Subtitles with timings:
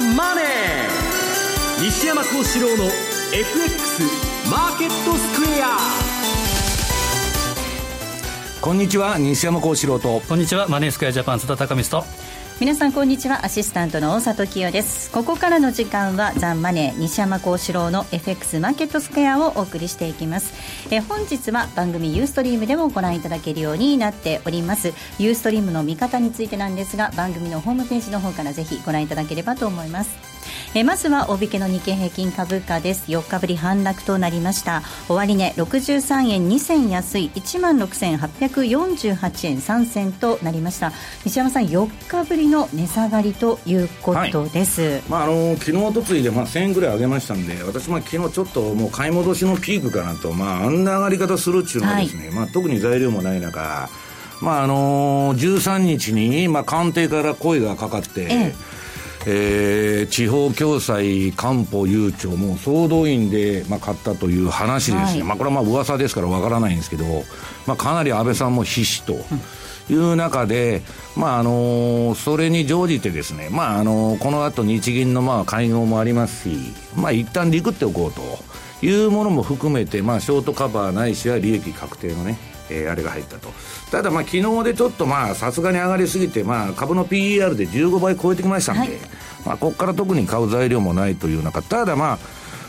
[0.00, 2.84] ザ・マネー」西山幸四郎の
[3.32, 4.02] FX
[4.50, 5.76] マーケットスクエア
[8.60, 10.20] こんにちは西山幸四郎と。
[10.28, 12.06] こんにちはマネースクエアジャパン津田隆光と
[12.60, 13.46] 皆さんこんにちは。
[13.46, 15.10] アシスタントの大里清です。
[15.12, 20.52] ここからの時間はザンマネー西山幸四郎の FX マーケットスクエアをお送りしていきます。
[20.94, 24.92] え本日は番組ユーストリームでもご覧いただけるようになっております。
[25.18, 30.29] ユーストリームの見方についてなんですが番組のホームページの方からぜひご覧いただければと思います。
[30.74, 33.10] えまずは大引けの日経平均株価です。
[33.10, 34.82] 4日ぶり反落となりました。
[35.08, 40.92] 終値63円2銭安い1万6848円3銭となりました。
[41.24, 53.88] 西山さん4日ぶりの値下がりということです、はい、まああの昨日とついでまあ1000円ぐらい上げましたんで私も昨日ちょっともう買い戻しのピークかなとまああんな上がり方するっていうのはですね、はい、まあ特に材料もない中
[54.40, 58.79] まああのー、13日に、まあ、官邸から声がかかって、ええ
[59.26, 67.04] えー、地方共済官報悠長も総動員で、まあ、買ったという話ですね、はい、まあ、これはまあ噂ですからわからないんですけど、
[67.66, 69.16] まあ、かなり安倍さんも必死と。
[69.88, 70.82] いう中で、
[71.16, 76.56] まああのそれに乗じてですね、まああのこの後日銀のまあ会合もありますし、
[76.94, 82.38] まあ一旦リクっておこうというものも含めて、まあショートカバーないしは利益確定のね、
[82.70, 83.52] えー、あれが入ったと。
[83.90, 88.90] ただまあ昨日でちょっとまあさすがに上がりすぎて、まあ株の PER で15倍超えてきましたんで、はい
[89.44, 92.18] まあ、ここから特に買う材料もないという中、ただまあ、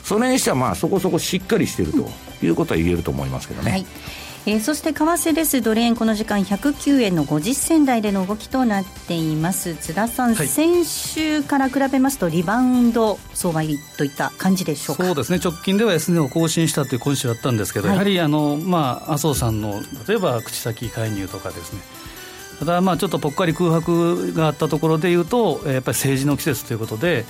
[0.04, 2.10] それにしてはまあそこそこしっかりしていると
[2.46, 3.72] いうことは言えると思いますけどね。
[3.72, 3.86] はい
[4.47, 5.61] えー、そして為替です。
[5.61, 9.75] ドル円この時間109円の50銭台での動きとなっています。
[9.75, 15.06] 津田さん、はい、先週から比べますとリバウンド相場入りといった感じでしょうか？
[15.06, 15.39] そうですね。
[15.44, 21.80] 直近では S 値を更新したという今週あったんですけど、はい、やはりあの、まあ、麻生さんの例えば口先介入とかですね。
[22.58, 27.26] ただまあちょっとぽっかり空白があったところでいうとやっぱり政治の季節ということで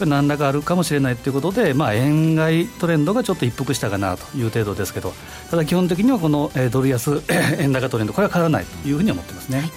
[0.00, 5.12] 何らかあるかもしれないということで、まあ、円買いトレンドがちょっと一服したかなという程度ですけど
[5.50, 7.22] ただ基本的にはこのドル安
[7.58, 9.60] 円高トレンドこれは変わらないというふうに思ってますね。
[9.60, 9.70] はい。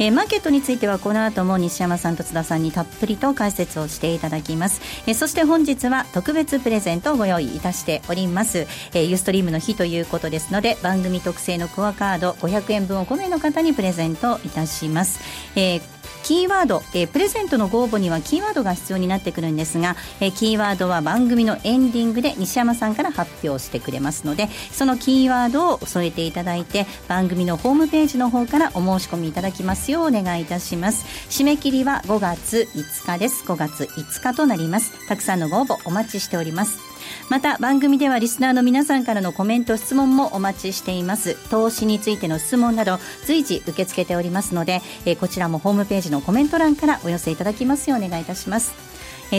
[0.00, 15.20] えー、マーケットについてはこの後も西山さんと津田さんにたっぷりと解説をしていただきます、えー、そして本日は特別プレゼントをご用意いたしております、えー、ユーストリームの日ということですので番組特製のクアカード500円分を5名の方にプレゼントいたします、
[15.56, 15.97] えー
[16.28, 31.06] キーワード、えー、プレゼントのご応募にはキーワードが必要になってくるんですが、えー、キーワードは番組のエンディングで西山さんから発表してくれますのでそのキーワードを添えていただいて番組のホームページの方からお申し込みいただきますようお願いいたします。
[31.30, 33.44] 締め切りは5月5日です。
[33.50, 35.08] 5月5日となります。
[35.08, 36.87] たくさんのご応募お待ちしております。
[37.28, 41.34] また番組ではリスナーの皆さんからのコメント質問もお待ちしています。
[41.50, 48.72] 投資についての質問など随時受け付けておりますので、え、こちらもホームページのコメント欄からお寄せいただきますようお願いいたします。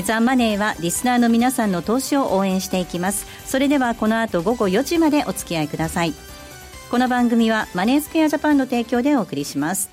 [0.04, 3.26] ザマネーはリスナーの皆さんの投資を応援していきます。
[3.46, 6.14] それではこの後午後4時までお付き合いください。
[6.92, 9.90] この番組はマネースクエアジャパンの提供でお送りします。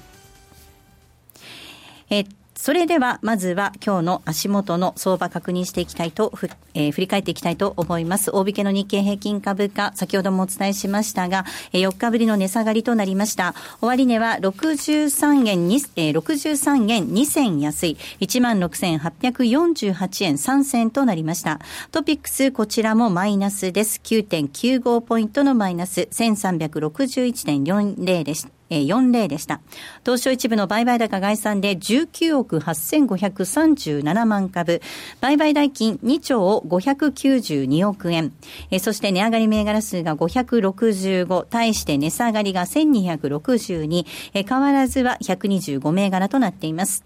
[2.11, 2.25] え
[2.66, 6.32] それでは、まずは今日の足元の相場確認していきたいと、
[6.75, 8.32] えー、振り返っていきたいと思います。
[8.34, 13.54] 大引けの日経平均株価、先ほどもお伝えしましたが、えー、4日ぶりの値下がりとなりました。
[13.81, 21.60] 終値は63円2、えー、63円2銭安い、16,848円3銭となりました。
[21.93, 24.00] トピックス、こちらもマイナスです。
[24.03, 28.56] 9.95ポイントのマイナス、1361.40でした。
[28.71, 29.60] えー、40でした。
[30.04, 34.81] 東証一部の売買高概算で19億8537万株、
[35.21, 38.32] 売買代金2兆592億円、
[38.81, 47.04] そして値上がり銘柄数が565、対して値下がりが1262、変わらずは125銘柄となっています。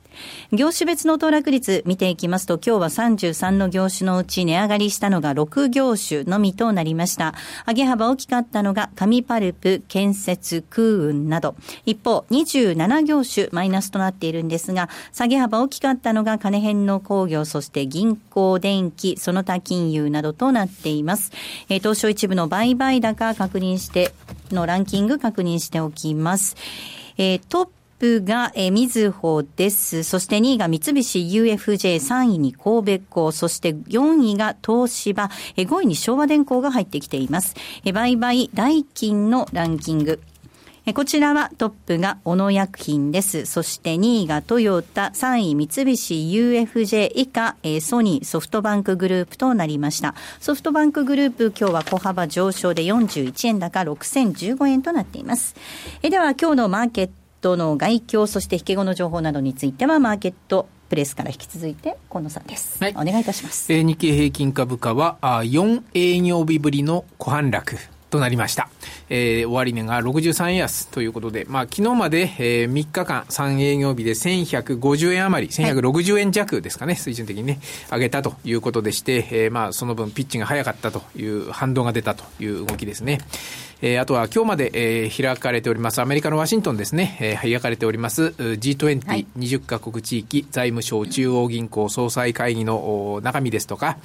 [0.53, 7.35] 業種別の騰落率見ていきますと、今日は33の業種のうち値上がりしたのが6業種のみとなりました。
[7.67, 11.50] 上げ幅大きかったのが紙パルプ、建設、空運など。
[11.87, 21.33] 一方、27業種マイナスとなっているんですが、下げ幅大きかったのが金編の工業、そして銀行、電気、その他金融などとなっています。
[21.69, 24.13] えー、東証一部の売買高確認して、
[24.51, 26.57] のランキング確認しておきます。
[27.19, 27.69] えー、トッ
[27.99, 30.03] プが、え、みずほです。
[30.03, 37.55] そして2位が三菱 UFJ、3位に神戸港、そして4位が東芝、えー、5位に昭和電工が入ってきています。
[37.85, 40.21] え、売買代金のランキング。
[40.95, 43.47] こちらはトップが小野薬品です。
[43.47, 50.15] そして2位がトヨタ、3位三菱 UFJ 以下、ソニーソフトバンクグループとなりました。
[50.41, 55.55] ソフトバンクグループ今日は小幅上昇で41円高6015円となっています。
[56.03, 67.77] では今日のマーケットトの外況、そして引け後の情報などについては、マーケットプレスから引き続いて河野さんです、はい、お願いいたします、えー、日経平均株価はあ4営業日ぶりの小反落
[68.11, 68.69] となりました。
[69.09, 77.61] えー、終値が63円安ということで、まあ、昨日まで、えー、3日間、3営業日で1150円余り、1160円弱ですかね、水準的にね、
[77.91, 83.21] 上げたということでして、えー、まあ、その分ピッチが早かったという反動が出たという動きですね。
[83.83, 93.99] えー、あとは今日まで、えー、開かれておりますアメリカのワシントンですね、えー、開かれております G20、はい、20カ国地域財務省中央銀行総裁会議の中身ですとか、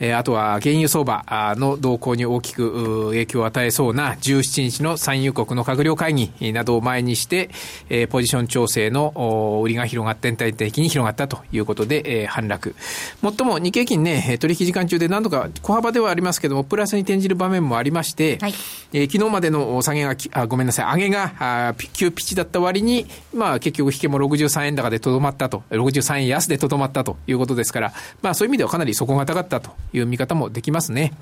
[0.00, 1.24] えー、あとは原油相場
[1.56, 7.50] の動向に大きく影響を与えそうな17日の産油国の閣僚会議などを前にして、
[7.90, 12.76] えー、ポジション調整の売りが広がって全体的に広がったということで、えー、反落。
[13.20, 18.54] もっとも日経金ね、取引時間中で何度か小幅ではありますけども、プラスに転じる場面もありまして、はい、
[18.92, 27.92] えー、昨日までの下げが、あごめんなさい、上げがあ急ピッチだった割に、まあ結局引けも63円高でとどまったと、63円安でとどまったということですから、
[28.22, 31.12] まあそういう意味ではかなり底堅かったという見方もできますね。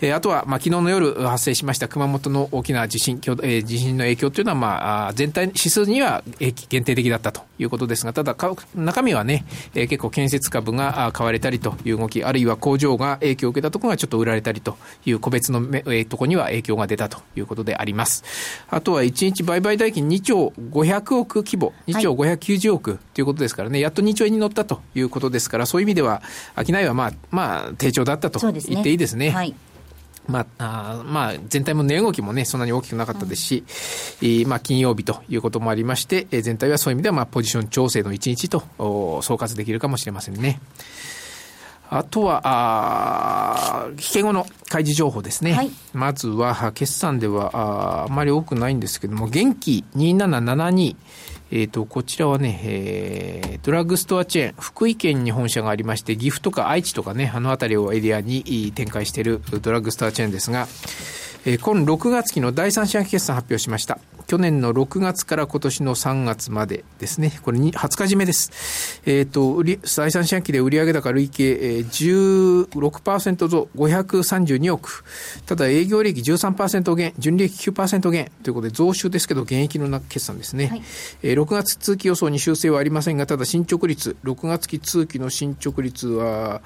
[0.00, 6.22] えー、あとは、まあ、昨日の夜発生しました熊本の大きな地震、えー、地震の影響というのは、まあ、全体指数には
[6.68, 8.36] 限定的だったということですが、ただ、
[8.74, 9.44] 中身はね、
[9.74, 14.76] えー、結構建設株が買われたりという動き、あるいは工場が影響を受けたところがちょっと売られたりと
[15.06, 18.24] いう個別のめ、えー、ところには影響が出たということであります。
[18.68, 26.22] あとは1日売買代金2兆500億規模、2兆590億ということですからね、はい、やっと2兆円に乗ったということですから、そういう意味では、
[26.56, 29.30] 商いはまあ、まあ、低調だったと言っていいですね。
[29.30, 29.54] はい
[30.28, 33.64] まあ、あまあ、全体も値動きもね、そんなに大きくなかったですし、
[34.22, 40.60] うん、まあ、金曜日ということもありまして、全体はそういう意味では、まあ、ポジション調整の一日と総括できるかもしれませんね。
[41.90, 45.52] あとは、あ引け後の開示情報ですね。
[45.52, 50.96] はい、まずは、決算ではああまり多くないんですけども、元気2772、
[51.52, 60.66] えっ、ー、と、こちらはね、えー、ドラッグストアチェーン、福井県に本社がありまして、岐阜とか愛知とかね、あの辺りをエリアに展開しているドラッグストアチェーンですが、
[61.44, 63.98] えー、今6月期の第三四半期決算発表しました。
[64.26, 67.38] 去年の6月から今年の3月までですね。
[67.42, 69.02] これに20日締めです。
[69.04, 75.04] えっ、ー、と、第三四半期で売上高累計、えー、16%増532億。
[75.44, 80.68] ただ営業利益13%減、純利益9%減ということで増収ですけど、減益の決算ですね。
[80.68, 80.82] はい、
[81.22, 86.62] えー、6月通期予想に修正はありませんが、ただ進捗率、6月期通期の進捗率は、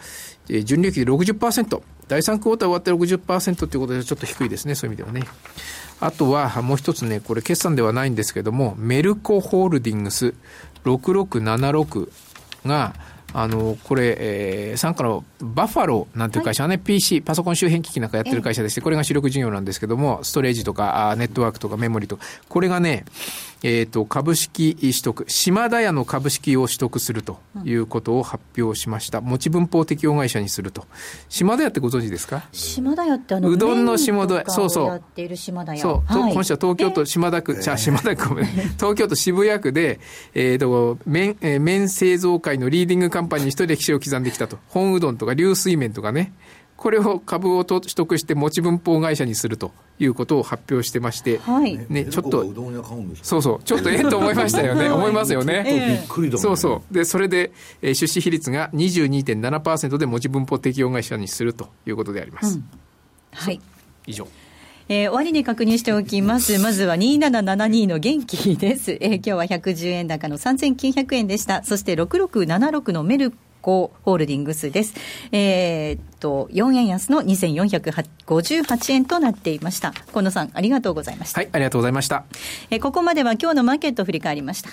[0.49, 1.83] えー、純利益で60%。
[2.09, 5.27] 第3クォーター終わって60%ということでちょっと低いですね、そういう意味ではね。
[6.01, 10.35] あとは、もう一つね、これ決算ではないんですけども、メルコホールディングス。
[10.85, 12.09] 6676
[12.65, 12.95] が、
[13.33, 23.05] あの、これ、えー、傘下のバッファローなんていう会社はね、はい、PC、パソコン周辺機器なんかやってる会社でして、これが主力事業なんですけども、ストレージとか、ネットワークとかメモリとか、これがね、
[23.67, 29.21] えっ、ー、と、株式取得、島田屋の株式を取得するということを発表しました。
[29.21, 30.87] 持ち分法適用会社にすると。
[31.29, 32.47] 島田屋ってご存知ですか？
[32.53, 34.87] 島田屋ってあの、うどんの下田屋、そうそう。
[34.87, 35.81] やっている島田屋。
[35.81, 36.13] そう。
[36.13, 38.45] はい、本社は東京都島田区、じゃ島田区、
[38.79, 39.99] 東京都渋谷区で、
[40.35, 44.59] えっ、ー、と、麺、えー、麺製造界のリーディングカンパニーに一歴史を刻んできたと。
[44.69, 46.33] 本うどんとか流水麺とかね。
[46.77, 52.45] これを株を取得して持ち分法会社にするということを発表してまして、はい、ね、ちょっと、
[53.23, 55.99] そうそう、ちょっとええと思いましたよね、 思いますよね。
[56.01, 56.95] びっくりだそうそう。
[56.95, 62.57] で、それで、えー、出資比率が22.7%で持ち分法適用会社にするということであります。
[62.57, 62.65] うん、
[63.33, 63.61] はい。
[64.07, 64.29] 以上。
[64.89, 66.59] えー、終値確認しておきます。
[66.59, 68.93] まずは2772の元気です。
[69.01, 71.65] えー、今日は110円高の3900円でした。
[71.65, 73.33] そして6676のメル
[73.67, 74.95] コホールディングスです。
[75.33, 79.93] えー、っと、4円安の2458円となっていました。
[80.13, 81.41] 河野さん、ありがとうございました。
[81.41, 82.25] はい、ありがとうございました。
[82.71, 84.71] えー、ここまでは今日のマーケット振り返りました。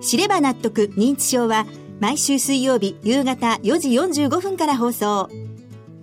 [0.00, 1.66] 知れば納得認知症は
[1.98, 5.28] 毎週水曜日夕方4時45分から放送。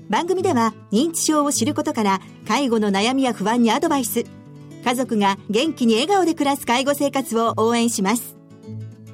[0.09, 4.25] 番組では認知症を知ることから介護の悩みや不安にアドバイス。
[4.83, 8.38] 家族が元気に笑顔で暮らす介護生活を応援します。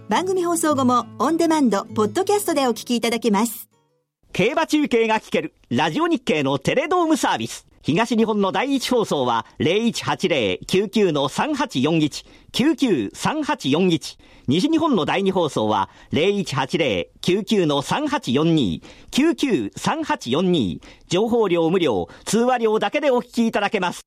[0.07, 3.67] 番組放送後もオンデマンド、ポッドキャストでお聞きいただけます。
[4.33, 7.65] 競馬中継が聞ける、ラジオ日経のテレドームサービス。
[7.81, 14.19] 東日本の第一放送は0180-99-3841、99-3841。
[14.47, 20.81] 西日本の第二放送は0180-99-3842、99-3842。
[21.07, 24.01] 情報量無料、通話料だけでお聞きいただけます。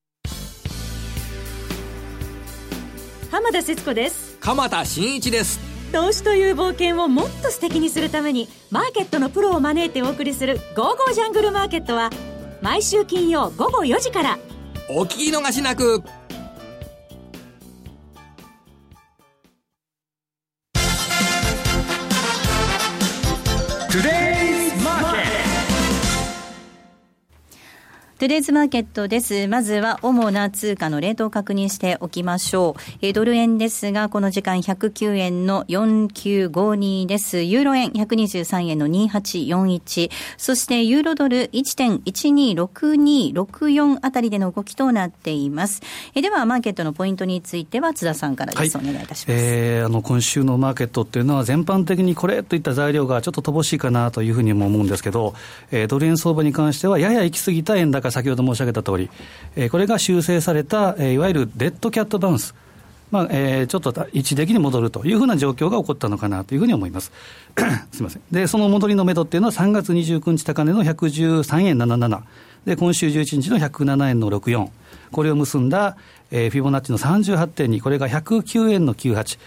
[3.32, 4.36] 浜田節子です。
[4.38, 5.67] 鎌田新一です。
[5.92, 12.10] 投資という冒険をもっと素敵にするためにマーケットのプロを招いてお送りする「ゴーゴージャングルマーケット」は
[12.60, 14.38] 毎週金曜午後4時から。
[14.90, 16.02] お聞き逃しなく。
[23.90, 24.57] トゥデイ
[28.18, 29.46] ズマーケットです。
[29.46, 32.80] まずは主な通貨のレートを確認しておきましょう。
[33.00, 37.42] えドル円ですが、この時間109円の4952です。
[37.42, 40.10] ユーロ円123円の2841。
[40.36, 45.80] そしてユーロドル1.126264あたりでの動きとなっています。
[46.14, 48.76] えでは、マーケットのポイントについては津田さんからです。
[48.76, 49.38] はい、お願いいたします。
[49.38, 55.34] えー、あの、今週のマーケットっていうのは全般的にこれといった材料がちょっと乏しいかなというふうにも思うんですけど、
[55.70, 59.10] えー、ドル円相場に関してはやや行き過ぎた円高先ほど申し上げた通り、
[59.56, 62.54] えー、これが修正された、えー、いわゆるデッドキャットバウンス。
[63.10, 67.10] まあえー、ちょっと一時的に戻るというふうな状況が起こったのかなというふうに思います。
[67.90, 68.22] すみません。
[68.30, 72.20] で、その戻りのめどっていうのは3月29日高値の113円77。
[72.66, 74.68] で、今週11日の107円の64。
[75.10, 75.96] これを結んだ、
[76.30, 77.80] えー、フィボナッチの38.2。
[77.80, 79.38] これが109円の98。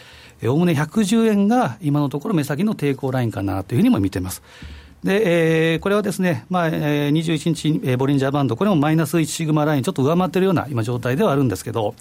[0.49, 4.41] おおむね110円が今のところ目先の抵抗ラインかなというふうにも見ています。
[5.03, 11.95] で、えー、これはですね、まあえー、21日、えー、ボリンジャーバンド、これもマイナス1シグマライン、ちょっと上回ってるような今、状態ではあるんですけど、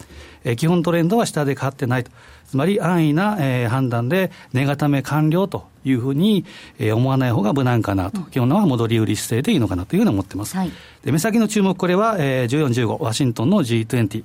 [0.44, 2.10] えー、基本トレンドは下で変わってないと、
[2.46, 6.44] つまり安易な、えー、判断で、値固め完了というふうに、
[6.78, 10.54] えー、思わない方が無難かなと、うん、基本は戻り売り姿勢でいいのかなというふうに思ってます。
[10.56, 14.24] はい、で目先の注目、これは、えー、14、15、ワシントンの G20。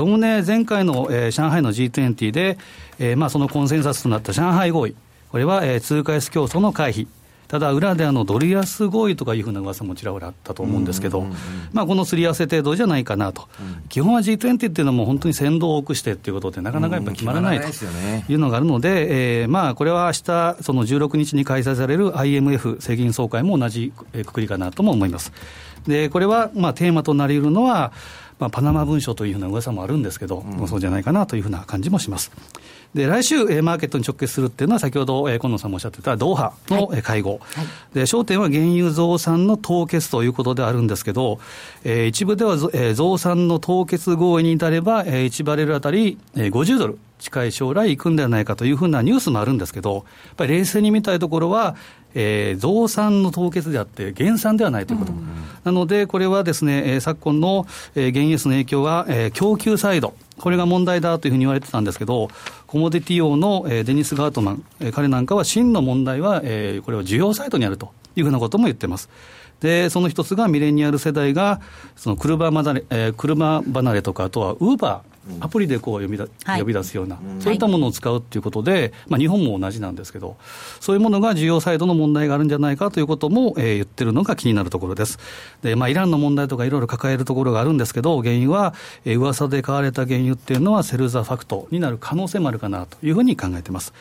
[0.00, 2.58] おおむね前回の、えー、上海の G20 で、
[2.98, 4.96] えーまあ、そのコンセンサスとなった上海合意、
[5.30, 7.06] これは、えー、通貨安競争の回避。
[7.48, 11.26] ただ、裏であのドル安合意とかいうふうな噂もちらほらあったと思うんですけど、
[11.72, 13.48] まあ、このすり合わせ程度じゃないかなと、
[13.88, 25.32] 基本は G20 っていうのは、もう本当に先導を多くしてっていうことで、なかなかやっぱり決まらないというのがあるので、えまあこれは明日その16日に開催される IMF 政銀総会も同じくくりかなとも思います。
[25.86, 27.92] でこれはまあテーマとなり得るのは、
[28.38, 32.32] まあ、パナマ文書というふうな噂もあるんですけど、うん、そうじゃないかなというふうな感じもします。
[32.94, 41.38] で来週、えー、マーケットに直結するっていうのは、先ほど、えー、今野さんもおっしゃってたドーハの、はい、会合、はい、で、焦点は原油増産の凍結ということであるんですけど、
[41.84, 46.98] えー、一部では、えー、増産の凍結合意に至れば、えー、1バレルあたり、えー、50ドル。
[47.18, 50.04] 近い将来行くんではないかというふうなニュースもあるんですけど、やっ
[50.36, 51.76] ぱり冷静に見たいところは、
[52.14, 55.12] えー、増産の凍結であって、減産ではないということ、
[55.64, 62.28] なので、これはですね、えー、昨今の、えー、原油の影響は、えー、供給サイド、これが問題だというふうに言われてたんですけど、
[62.66, 69.10] コモディティ王の、えー、デニス・ガートマン、えー、彼なんかは真の問題は、えー、これは需要サイドにあるというふうなことも言ってます。
[69.60, 71.60] で、その一つがミレニアル世代が、
[71.96, 76.26] その車離れ、えー、車離れとか、あとはウーバー、アプリでこう呼びだ、
[76.58, 80.36] 呼び出すような、そういったものを使うということで、まあ、日本も同じなんですけど、
[80.80, 85.18] そういうものが需要サイドの問題があるんじゃないかということも、えー、言ってるのが気になるところです。
[85.62, 93.92] で、まあ、イランの問題とかいろいろ抱えるところがあるんですけど、原因は、えー、噂で買われた原油っていうのは、セルザファクトになる可能性もあるかなというふうに考えています。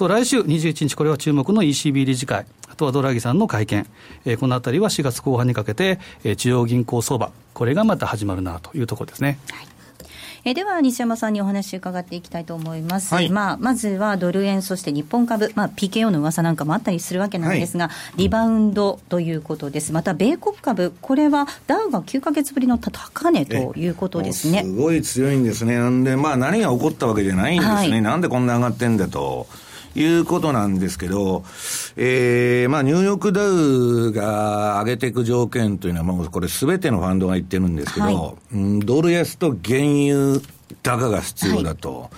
[0.00, 3.86] と来週21日、これは注目の ECB 理事会、あとはドラギさんの会見、
[4.24, 9.38] えー、このあたりは4月後半にかけて、えー、中央銀行相場、これがまた始まるなというところですね。
[9.50, 9.69] はい
[10.44, 19.92] えでは西山さんにお話伺っていきたいと思います、はい、まあ、まずはドル円そして日本株、まあ、PKO の噂なんかもあったりするわけなんですが、はい、リバウンドということです。
[19.92, 20.92] また米国株。
[21.00, 24.62] これはダウが9か月ぶりの高値ということですね。
[24.62, 25.76] すごい強いんですね。
[25.78, 29.46] なんで、まあ、何が起こったわけじゃないんですね、はい、なんでこんな上がってんだと。
[29.94, 31.44] いうことなんですけど、
[31.96, 40.40] えー、まあ、ニューヨークダウが上げていく条件というのは、もうこれすべてのファンドが言ってるんですけど、はい、うん、ドル安と原油
[40.82, 42.00] 高が必要だと。
[42.02, 42.10] はい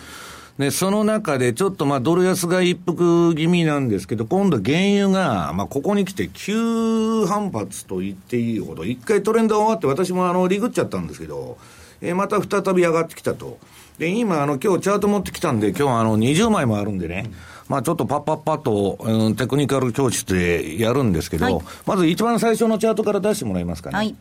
[0.58, 11.56] で、その中でちょっとまあドル安が一服気味なんですけど、今度原油が、まあここに来て急反発と言っていいほど、一回トレンドが終わって私もあのリグっちゃったんですけど、
[12.02, 13.58] えー、また再び上がってきたと。
[13.98, 23.96] で、今あの今日チャート持ってきたんで、今日はあの20枚もあるんでね、うんまあ、ちょっとパッパッパッと、うん、テクニカル教室でやるんですけど、はい、まず一番最初のチャートから出してもらえますかね。
[23.96, 24.14] はい。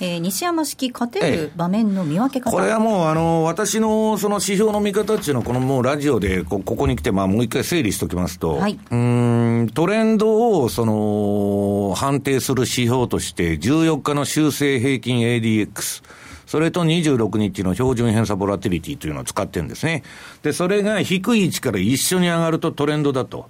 [0.00, 16.04] えー、西山式勝てる場面の見分け方、これはもう、あの、私のその指標の見方っていうのは、このもうラジオでこ、ここに来て、まあ、もう一回整理しておきますと、はい、うんトレンドを、その、判定する指標として、14日の修正平均 ADX、
[16.50, 20.02] それと26日の標準偏差ボラティリティというのを使ってるんですね。
[20.42, 23.48] で、それが低い位置から一緒に上がるとトレンドだと。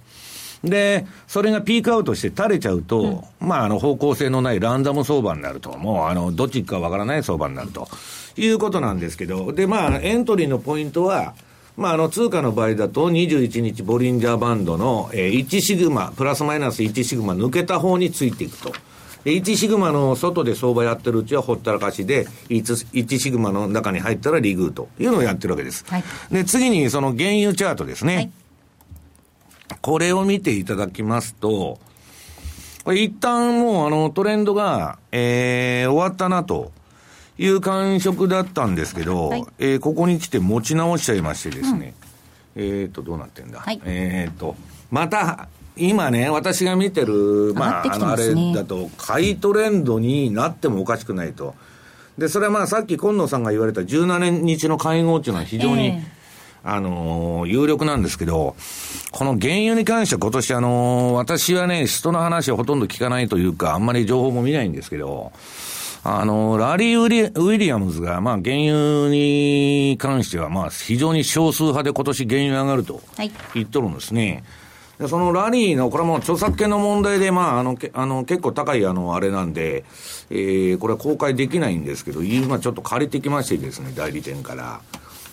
[0.63, 7.87] で、それがピークアウトして垂れちゃうと、うん、まあ、あの、方向性のないランダム相場になると、もう、あの、どっちかわからない相場になると
[8.37, 11.33] いうことなんですけど、で、まあ、エントリーのポイントは、
[11.77, 18.71] まあ、あの、通貨の場合だと、21日ボリンジャーバンドの、えー、1シグマ、プラスマイナス1シグマ抜けた方についていくと。
[19.25, 25.85] 1シグマの外で相場やってるうちはほったらかしで1、1シグマの中に入ったらリグーというのをやってるわけです。
[25.87, 28.15] はい、で、次にその原油チャートですね。
[28.15, 28.31] はい、
[29.81, 31.79] これを見ていただきますと、
[32.83, 36.71] これ一旦もうあのトレンドが、えー、終わったなと
[37.37, 42.00] いう感触だったんですけど、はい、えー、ここに来て持ち直しちゃいましてですね、うん、
[42.55, 44.55] えっ、と、どうなってんだ、はい、えっ、と、
[44.89, 51.55] また、今ね、私が見てる、まあ、ね、あの、あれだと、買いトレンドになってもおかしくないと。
[52.17, 56.21] で、それはまあ、さっき今野さんが言われた17日の会合っていうのは非常に、えー
[56.63, 58.55] あのー、有力なんですけど、
[59.11, 65.31] この原油に関しては今年あのー、私はね、人の話をほとんど聞かないというか、あんまり情報も見ないんですけど、
[66.03, 73.01] あのー、ラリー・ウィウィリアムズが、まあ、原油に関しては、まあ、非常に少数派で今年原油上がると
[73.53, 74.43] 言っとるんですね。
[74.97, 79.83] はい、そのラリーの、これはもう著作権の問題で、まあ、あの、あの結構高い、あの、あれなんで、
[80.31, 84.81] えー、これは公開できないんですけど、今ちょっと借りてきましてですね、代理店から。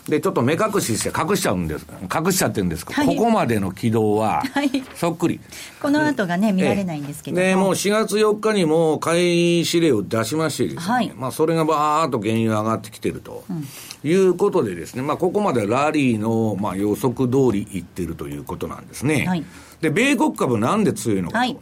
[0.09, 1.87] で、ちょっと目隠しして隠しちゃうんです。
[2.03, 4.43] 隠しちゃってるんですはい、ここまでの軌道は、
[4.95, 5.39] そっくり。
[5.83, 13.65] この後がね、見られないんですけどで、もう4月4日にも買い指令を出しましてですね、はい、まあ、それがばーっと原油上がってきてると、うん、
[14.09, 19.27] いうことでですね、まあ、ここまでラリーの、まあ、予測通りいってるということなんですね。
[19.27, 19.45] はい、
[19.83, 21.57] で、米国株なんで強いのかと。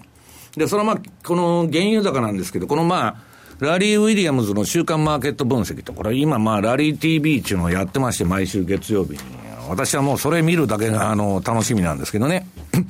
[0.57, 3.17] で、それはまあ、この原油高なんですけど、このまあ、
[3.59, 9.19] ラリー・ウィリアムズの週間マーケット分析と、これ今まあ、ラリー TV っていうのをやってまして、毎週月曜日に。
[9.69, 12.47] 私はもうそれ見るだけが、あの、楽しみなんですけどね。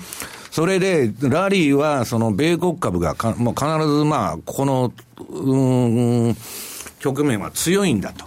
[0.50, 4.92] それで、ラリーは、その、米国株がか、もう必ずまあ、この、
[5.28, 5.56] う
[6.30, 6.36] ん、
[6.98, 8.24] 局面は強いんだと。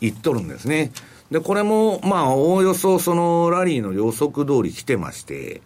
[0.00, 0.90] 言っとるんですね。
[1.30, 5.62] で、これも、まあ、おおよそそのラリーの予測通り来てまして、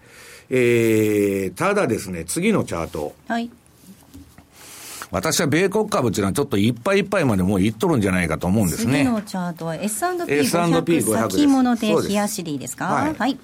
[0.51, 3.15] えー、ただですね、次のチャート。
[3.27, 3.51] はい。
[5.17, 8.99] 私は米国株っていうのはちょっといっぱいいっぱいまでもういっとるんじゃないかと思うんですね。
[8.99, 12.85] 次のチャートは S&P500 先物で冷やしでいいですか？
[12.85, 13.39] はい、はい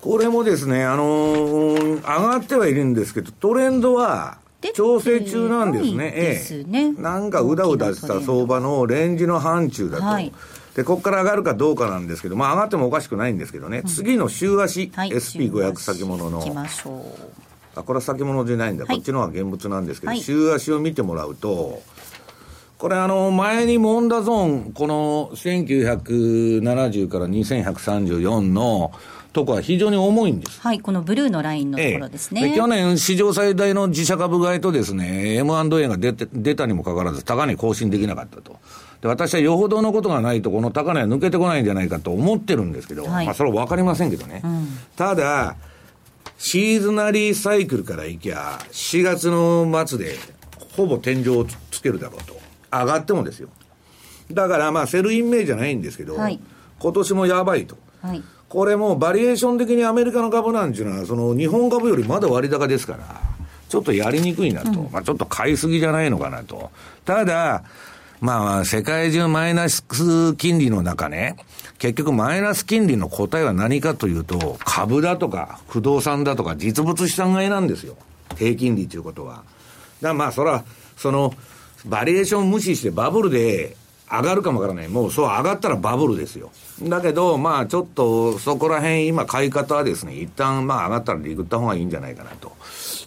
[0.00, 4.38] これもですね、あのー、上がってはいるんですけど、トレンドは
[4.74, 6.12] 調整中なんですね。
[6.12, 6.80] ですね。
[6.80, 10.04] ええ、なんかうだうだした相場のレンジの範疇だと。
[10.04, 10.32] はい、
[10.76, 16.42] で、ここから上がるかどうかなんですけど、まあ上がってもおかしくないんですけどね、うん、次の週足、はい、SP500 先物の。
[16.42, 17.47] いきましょう。
[17.78, 21.82] あこれは先物じゃないんだ、はい、こっちの方が現物なんですけど、はい、週足を見てもらうと、
[22.78, 28.92] これあの、前にモンダゾーン、この1970から2134の
[29.32, 30.60] とこは非常に重いんです。
[30.60, 32.50] はい、このブルーのラインのところですね。
[32.50, 38.56] ええ、去年史上最大の自社株買いとですね、M&A が出て出たにもかかわらず高値更新できなかったと。
[39.00, 44.40] で、私はよほどのことがないと、この高値は抜けてこないんじゃないかと思ってるんですけど、はい、まあそれは分かりませんけどね。
[44.44, 45.56] うん、ただ、
[46.38, 50.16] シーズナリーサイクルからいきゃ、4月の末で、
[50.76, 52.38] ほぼ天井をつけるだろうと。
[52.70, 53.48] 上がってもですよ。
[54.30, 56.38] だからまあ、 Sell in May じゃないんですけど、はい、
[56.78, 57.76] 今年もやばいと。
[58.00, 63.20] はい、これもバリエーション的にアメリカの株なんていうのは、その日本株よりまだ割高ですから、
[63.68, 64.80] ちょっとやりにくいなと。
[64.80, 66.70] うん、まあちょっと買いすぎじゃないのかなと。
[67.04, 67.64] ただ、
[68.20, 69.84] まあ、世界中マイナス
[70.36, 71.36] 金利の中ね、
[71.78, 77.96] 結局マイナス金利の答えは何かというと、株だとか不動産だとか実物資産買いなんですよ。
[78.36, 79.36] 低金利ということは。
[79.36, 79.46] だか
[80.00, 80.64] らまあ、そら、
[80.96, 81.34] その、
[81.86, 83.76] バリエーション無視してバブルで
[84.10, 84.88] 上がるかもわからない。
[84.88, 86.50] もうそう上がったらバブルですよ。
[86.82, 92.52] だけど、まあちょっとそこら辺今買い方はですね、一旦まあ上がったらリグった方がいいんじゃないかなと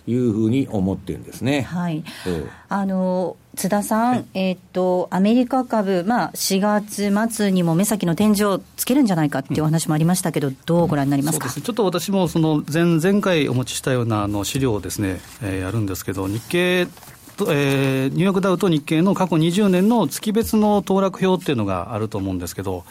[0.08, 1.62] いうふうに思ってるんですね。
[1.62, 2.04] はい。
[2.28, 16.88] えー、あの、津田さん、はい、えっ、と、アメリカ株、まあ、4月末にも目先の天井をつけるんじゃないかっていうお話もありましたけど、うん、どうご覧になりますか、ね、ちょっと私もその前前回お持ちしたようなあの資料をですね、えー、やるんですけど、日経
[17.36, 22.86] と、えー、ニューヨークダウと日経の過去20年の月別の騰落表っていうのがあると思うんですけど、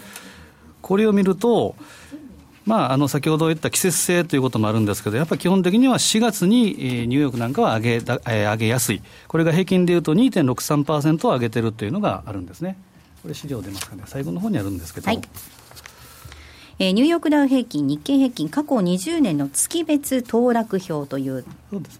[0.83, 1.75] これを見ると、
[2.71, 12.79] まあ、あの先ほど言った季節性ということもあるんですけど、やっぱり基本的には4月に、えー、ニューヨークなんかは上げだ、えー、上げやすい、これが平均でいうと2.63%を上げてるというのがあるんですね。
[13.23, 15.09] これ資料出ますかね、最後の方にあるんですけど。
[15.09, 15.21] はい
[16.79, 21.45] えー、ニューヨークダウ平均、日経平均、過去20年の月別騰落表という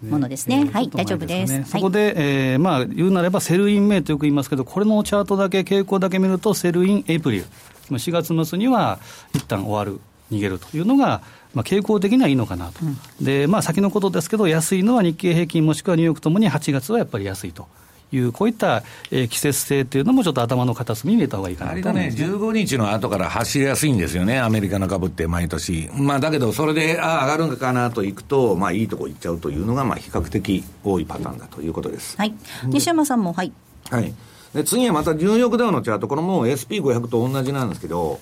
[0.09, 1.63] ものですね、すねはい、大丈夫です。
[1.65, 7.45] そこで、えー、まあ、言うなれば、 Sell in May とよく言いますけど、これのチャートだけ、傾向だけ見ると、 Sell in April、
[7.89, 8.99] 4月末には
[9.35, 10.01] 一旦終わる。
[10.31, 11.21] 逃げるというのが、
[11.53, 12.85] まあ、傾向的にはいいのかなと、う
[13.21, 17.67] ん、でまあ、先のことですけど、安いのは日経平均もしくはニューヨークともに8月はやっぱり安いと。
[18.13, 25.89] いうこういった、えー、季節性というのも、ちょっと頭の片隅に入れたほうがいいかなと思いね、15日の後から走りやすいんですよね、アメリカの株って毎年。
[25.93, 32.17] まあ、だけど、それで、ああ、上がるのかなといくと、まあ、いいとこ行っちゃうというのが、まあ、比較的多いパターンだということです。
[32.17, 32.33] はい。
[32.65, 33.53] 西山さんも、はい。
[33.89, 34.13] はい。
[34.53, 38.19] で、次はまたニューヨークダウのチャート、これも SP500 と同じなんですけど、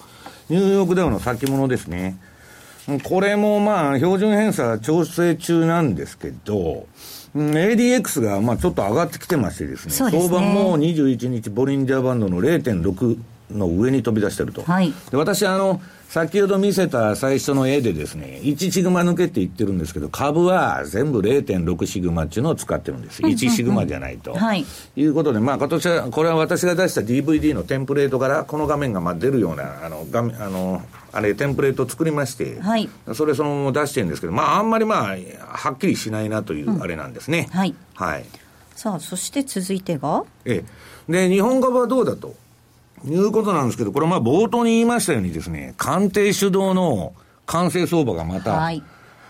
[0.50, 2.18] ニューヨークダウの先物ですね。
[3.04, 6.88] これもまあ、標準偏差調整中なんですけど、
[7.36, 13.20] うん ADX がまあちょっと上がってきてましてですね、すね相場も21日、ボリンジャーバンドの0.6
[13.52, 14.64] の上に飛び出してると。
[14.64, 23.22] はいで私あの、先ほど見せた最初の絵でですね、1シグマ抜けって言ってるんですけど、株は全部0.6シグマっていうのを使ってるんです。
[23.22, 24.34] 1シグマじゃないと。
[24.34, 30.82] はいいうことで、まあ今年は、これは私が出した DVD のテンプレートから、この画面がまあ出るような、あの、画面、あの、
[31.12, 37.50] あれ、テンプレートを作りまして、はいそれそのまま出してるんですけど、まああんまりまあ、はっきりしないなというあれなんですね。
[37.52, 38.26] はいはい。
[38.76, 40.24] さあそして続いてが？
[40.46, 40.64] え
[41.08, 41.12] え。
[41.12, 42.34] で、日本株はどうだと？
[43.06, 47.14] いうことなんですけど、これはまあ冒頭に言いましたようにですね、官邸主導の
[47.46, 48.84] 完成相場がまた、はい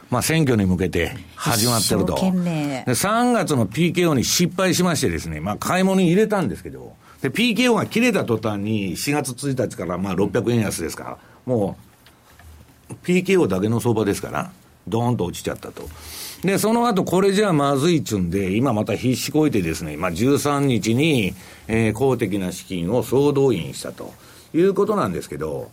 [0.10, 2.16] まあ選挙に向けて始まってると。
[2.16, 11.78] で、3月の PKO に失敗しましてですね、まあ買い物に入れたんですけど、で、PKO が切れた途端に4月1日からまあ600円安ですから、も
[12.90, 14.52] う PKO だけの相場ですから、
[14.88, 15.88] ドーンと落ちちゃったと。
[16.44, 21.34] で、その後、これじゃまずいっちゅうんで、今また必死こいてですね、まあ、13日に、
[21.68, 24.14] えー公的な資金を総動員したと
[24.54, 25.70] いうことなんですけど、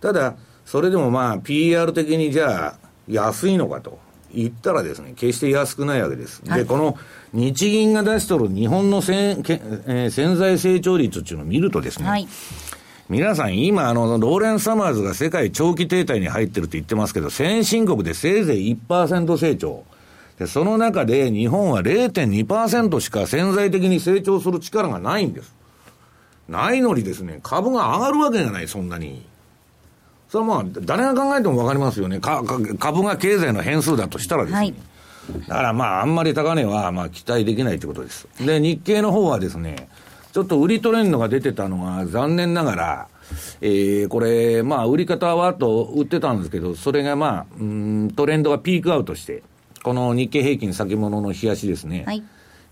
[0.00, 0.34] ただ、
[0.66, 3.98] それでもまあ、PR 的にじゃあ、安いのかと
[4.34, 6.42] 言ったらですね、決して安くないわけです。
[6.44, 6.98] で、この
[7.32, 12.28] 日銀が出しとる日本のせんけ、えー潜在成長率っていうのを見るとですね、はい
[13.08, 19.82] 皆さん、今、あの、ローレン・サマーズが世界長期停滞に入ってるって言ってますけど、先進国でせいぜい1%成長。
[20.40, 25.54] で、その中で日本は0.2%しか潜在的に成長する力がないんです。
[26.48, 29.22] ないのにですね、株が上がるわけがない、そんなに。
[30.30, 32.20] それはまあ、誰が考えてもわかりますよね。
[32.20, 34.56] 株が経済の変数だとしたらですね。
[34.56, 34.74] はい
[35.46, 38.26] だからまあ、あんまり高値はまあ期待できないということです。
[38.44, 39.88] で、日経の方はですね、
[40.32, 43.08] ちょっと売りトレンドが出てたのが残念ながら、
[43.60, 49.42] えー、これ、まあ、売り方はと売ってたんですけど、それがまあ、うん、トレンドがピークアウトして、
[49.82, 52.04] この日経平均先物の冷やしですね。
[52.06, 52.22] はい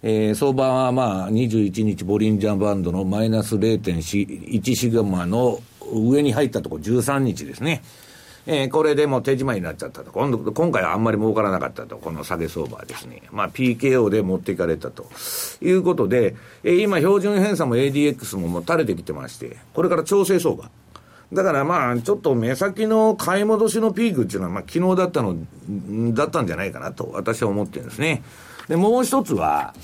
[0.03, 5.61] えー相場はまあ、21日ボリンジャーバンドのマイナス0.1シグマの
[5.93, 7.83] 上に入ったところ13日ですね。
[8.47, 10.13] えーこれでもう手締まいになっちゃったと。
[10.13, 11.99] 今度、今回はあんまり儲からなかったと。
[11.99, 13.23] この下げ相場はですね。
[13.33, 15.07] まあ PKO で持っていかれたと
[15.61, 20.71] いうことで、えー今標準偏差も ADX ももう垂れてきてまして、これから調整相場。
[21.33, 28.23] だからまあ、ちょっと目先の買い戻しのピークっていうのは、まあ昨日だったの、んだったんじゃないかなと私は思ってるんですね。
[28.69, 29.75] で、もう一つは、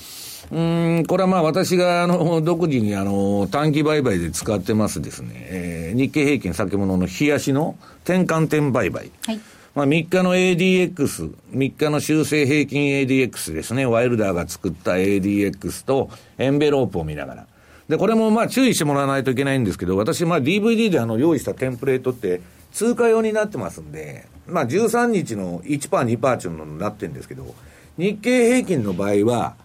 [0.51, 9.11] うーん、これはまあ私があの、独自にあの、短期売買で使ってますですね、えー日経平均先物の冷やしの転換点売買。
[9.27, 9.41] はい
[9.75, 17.47] まあ3日の ADX、3日の修正平均 ADX ですね、ワイルダーが作った ADX とエンベロープを見ながら。
[17.89, 22.41] で、これもまあ注意してもらわないといけないんですけど、私まあ DVD であの用意したテンプレートって
[22.73, 27.55] 通貨用になってますんで、まあ13日の1%、2%っていうのになってるんですけど、
[27.99, 29.57] 日経平均の場合は、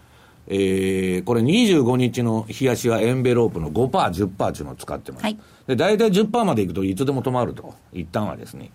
[0.46, 5.22] えー、これ25日の冷やしはエンベロープの5%、10%っていうのを使ってます。
[5.24, 5.38] はい
[5.70, 7.74] で、大体10%までいくといつでも止まると。
[7.92, 8.72] 一旦はですね。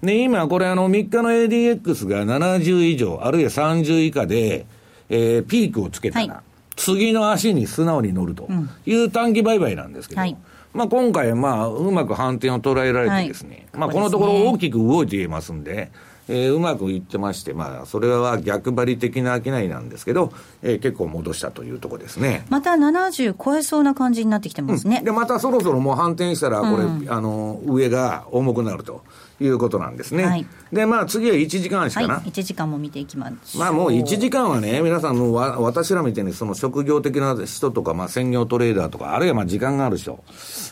[0.00, 4.64] で、今これあの3日の ADX が70以上、あるいは30以下で、
[5.08, 6.45] えー、ピークをつけたら、はい
[6.76, 8.48] 次の足に素直に乗ると
[8.84, 10.36] いう短期売買なんですけど、はい。
[10.72, 15.90] まあ今回まあうまく反転を捉えられてですね、まあこのところ大きく動いていますんで、
[16.28, 22.44] えーうまくいってまして、まあそれは逆張り的な商いなんですけど、えー結構戻したというところですね。
[22.50, 29.02] また70超えそうな感じになってきてますね、で、またそろそろもう反転したら、これ、あの、上が重くなると
[29.40, 30.24] いうことなんですね。
[30.24, 32.18] はいで、まあ次は1時間足はいかな。
[32.20, 40.22] 1時間も見ていきましょうまあもう1時間はね、皆さんのわ私らみたいにその職業的な人とか、まあ専業トレーダーとか、あるいはまあ時間がある人。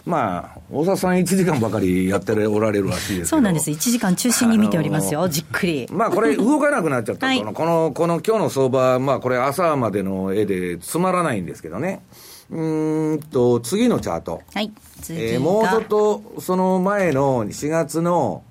[0.05, 3.31] まあ、大沢さん1時間ばかりやっておられるらしいです。
[3.31, 12.03] そうなんです1時間中心に見ておりますよ、じっくりまあこれ動かなくなっちゃったと、はいこの、この、この今日の相場、まあこれ朝までの絵でつまらないんですけどね。
[12.51, 14.43] うーんと、次のチャート。
[14.53, 18.43] はい次が、えーもうちょっとその前の4月の、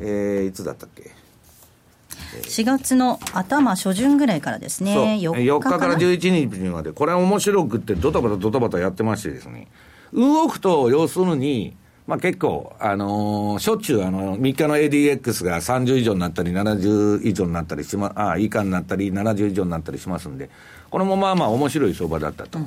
[0.00, 1.10] えーいつだったっけ、
[2.42, 4.94] 4月の頭初旬ぐらいからですね。
[4.94, 5.04] そう。
[5.34, 6.92] 4 4日か日から11日まで。
[6.92, 9.68] これは面白くってドタバタドタバタやってましてですね。
[10.12, 11.76] 動くと要するに
[12.06, 20.50] まあ結構、あのーしょっちゅう、あの、3日の ADX が30以上になったり、70以上になったりしま、あ、以下になったり、70以上になったりしますんで、
[20.90, 22.58] これもまあまあ面白い相場だったと。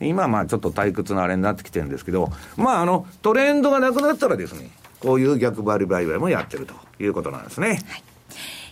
[0.00, 4.70] 今はまあちょっと退屈なあれになってきてるんですけど、まああの、トレンドがなくなったらですね、
[5.02, 7.80] こういう逆張り売買もやってるということなんですね。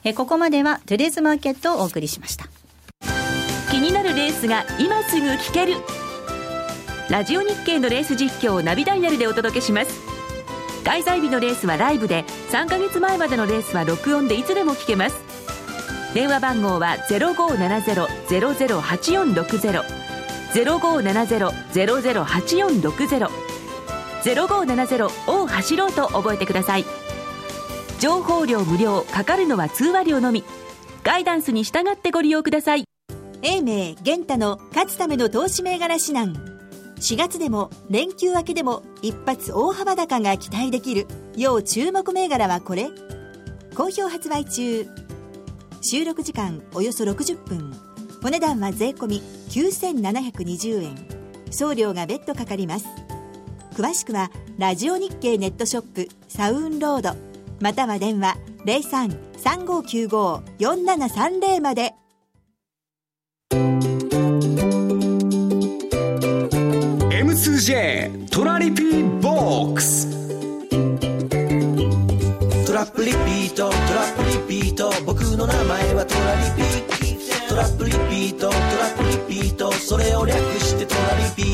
[0.04, 2.46] えここまではトゥデイズマーケットをお送りしました。
[3.70, 5.74] 気になるレースが今すぐ聞ける。
[7.10, 9.90] ラジオ日経のレース実況をナビダイヤルでお届けします。
[10.84, 15.16] 開催日のレースはライブで3ヶ月前までのレースは録音でいつでも聞けます。
[16.14, 19.82] 電話番号は0570-008460
[20.54, 23.49] 0570-008460
[24.22, 26.84] 0570を走ろうと覚えてください。
[27.98, 30.44] 情報料無料かかるのは通話料のみ。
[31.02, 32.84] ガイダンスに従ってご利用ください。
[33.42, 36.34] 英明玄太の勝つための投資銘柄指南。
[36.96, 41.06] 4月でも連休明けでも一発大幅高が期待できる。
[41.36, 42.90] 要注目銘柄はこれ。
[43.74, 44.86] 好評発売中。
[45.80, 47.72] 収録時間およそ60分。
[48.22, 50.94] お値段は税込9720円。
[51.50, 52.86] 送料が別途かかります。
[53.80, 57.16] 詳しくはラジオ日経ネットショップサウンロード
[57.60, 61.94] または電話0335954730まで。
[67.08, 70.10] M2J トラリピーボックス。
[72.66, 74.92] トラップリピートトラップリピート。
[75.06, 76.68] 僕の名前はトラリピ
[77.48, 78.56] トラップリピートトラ
[78.90, 79.72] ップリピート。
[79.72, 81.44] それを略してトラリピ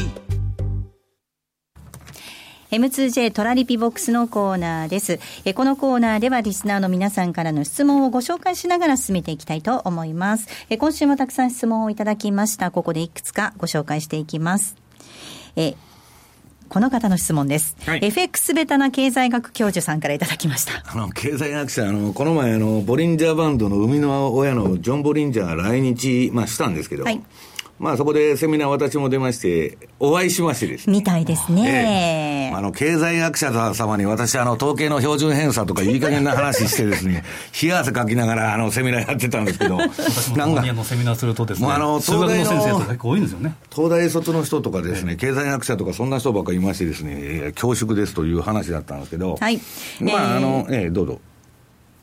[2.76, 5.18] M2J トラリピボックスのコーナーです。
[5.46, 10.46] えこのコーナーではリスナーの皆さんからの質問をご紹介しながら進めていきたいと思います。
[10.68, 12.70] え今週もたくさん質問をいただきました。
[12.70, 14.76] ここでいくつかご紹介していきます。
[15.56, 15.74] え
[16.68, 17.76] この方の質問です。
[17.86, 20.82] はい FX ベタな経済学教授さんからいただきました。
[20.84, 27.22] あの、経済学者、あの、この前、あの、ボリンジャーバンドの生みの親のジョン・ボリンジャーが来日、まあ、したんですけど、はい
[27.78, 30.92] まあ、そこでセミナー私も出まして、お会いしましてですね。
[30.96, 32.50] みたいですね。
[32.54, 37.22] あの、経済学者様に私、あの、統計の標準偏差とかいい加減な話してですね、
[37.62, 49.60] 冷や汗かきながら、あの、セミナーやってたんですけど、私もたなんかまにあ、のセミナーするとですねもうあの数学の先生とか結構多いんですよね東大卒の人とかですね、経済学者とかそんな人ばっかりいましてですね、えー恐縮ですという話だったんですけど、はい
[50.00, 51.20] まあ、えーあの、ええどうぞ。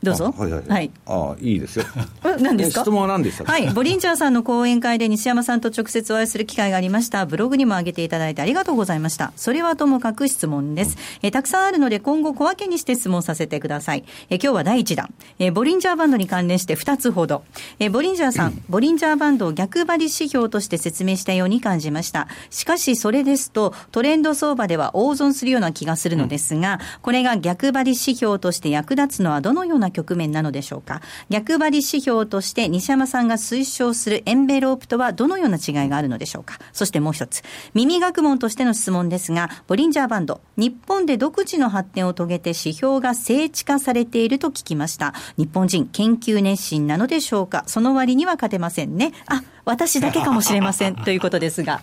[0.04, 0.34] どうぞ。
[0.36, 0.68] あはいはい。
[0.68, 0.90] はい。
[1.06, 1.84] ああ、いいですよ。
[2.24, 2.82] え 何ですか？
[2.82, 3.44] 質問は何でした？
[3.44, 3.68] かはい。
[3.70, 7.26] ボリンジャーさんの講演会で西山さんと直接お会いする機会がありました。
[7.26, 9.32] ブログにも上げていただいてありがとうございました。
[9.36, 10.96] それはともかく質問です。
[11.22, 14.04] えーたくさんあるので今後小分けにして質問させてください。
[14.30, 15.10] えー今日は第1弾。
[15.38, 17.42] えーボリンジャーバンドに関連して2つほど。
[17.78, 22.28] えーボリンジャーさん、ボリンジャーバンドを逆張り指標として説明したように感じました。
[22.50, 31.00] しかしそれですとトレンド相場では大損するような気がするのですが、これが逆張り指標として役立つのはどのような局面なのでしょうか。
[31.30, 36.58] 逆張り指標として西山さんが推奨するエンベロープとはどのような違いがあるのでしょうか。
[36.72, 45.14] そしてもう一つ、耳学問としての質問ですが、ボリンジャーバンド、日本で独自の発展を遂げて指標が聖地化されていると聞きました。
[45.38, 47.64] 日本人研究熱心なのでしょうか。
[47.66, 49.12] その割には勝てませんね。
[49.26, 50.96] あ、私だけかもしれません。
[50.96, 51.80] ということですが。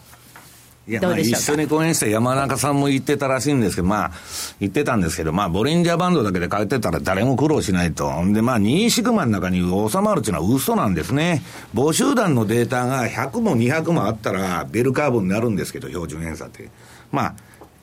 [0.87, 4.11] いや、まあ、一緒に講演した山中さんも言ってたらしいんですけど、まあ、
[4.59, 8.23] 言ってたんですけど、まあ、ボリンジャーバンドだけで書いてたら誰も苦労しないと。
[8.23, 11.43] んで、まあ、2シグマの中に収まるっていうのは嘘なんですね。
[11.75, 16.69] 母集団のデータが100も200もあったら、ベルカーブになるんですけど、標準偏差って。
[17.11, 17.35] まあ、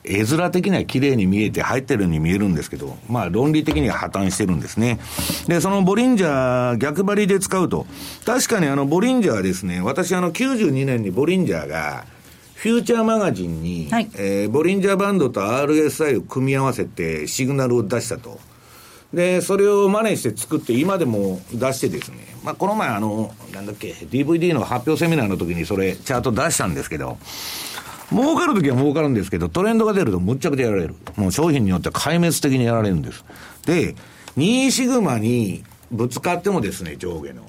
[0.03, 4.99] 絵面的には綺麗に見えて入ってるように見えるんですけど、まあ論理的には破綻してるんですね。
[5.47, 7.85] で、そのボリンジャー逆張りで使うと、
[8.25, 12.05] 確かにあのボリンジャーはですね、私あの92年にボリンジャーが、
[12.59, 18.37] フューチャーマガジンに、はいえーボリンジャーバンドと RSI を組み合わせてシグナルを出したと。
[19.13, 27.17] で、それを真似して作って、今でも出してですね、まあ、この前、あの、なんだっけ、DVD の発表セミナーの時にそれ、チャート出したんですけど、
[28.11, 30.95] 儲かるときは儲かるんですけど、トレンドが出るとむっちゃくちゃやられる。
[31.15, 33.23] もう商品によっては壊滅的にやられるんです。
[33.65, 33.95] で、
[34.35, 37.43] 2シグマにぶつかってもですね、上下の。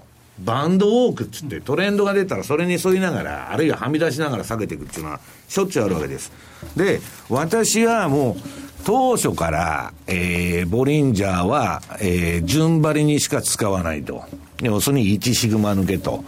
[0.44, 6.33] バンドウォークっつってトレンドが出たらそれに沿いながら、あるいははみ出しながら下げていくっていうのはしょっちゅうあるわけです。
[6.76, 8.37] で、私はもう
[8.85, 14.24] 当初から、えー、ボリンジャーは、えー、順張りにしか使わないと。
[14.62, 16.24] 要するに1シグマ抜けと。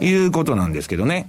[0.00, 1.28] いうことなんですけどね。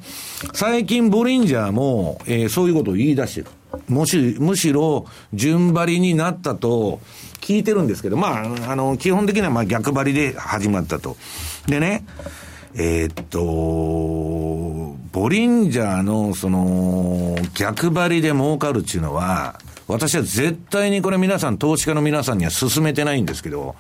[0.54, 3.48] 最近ボリンジャーも、えーそういうことを言い出してる。
[3.88, 7.00] もし、むしろ、順張りになったと
[7.42, 11.18] 聞いてるんですけど、まあ、あの、基本的にはまあ逆張りで始まったと。
[11.68, 12.06] でね、
[12.76, 13.40] えーっと、
[15.12, 23.76] ボリンジャーの、その、逆張りで儲かるっていうのは、私は絶対にこれ皆さん、投資家の皆さんには勧めてないんですけど、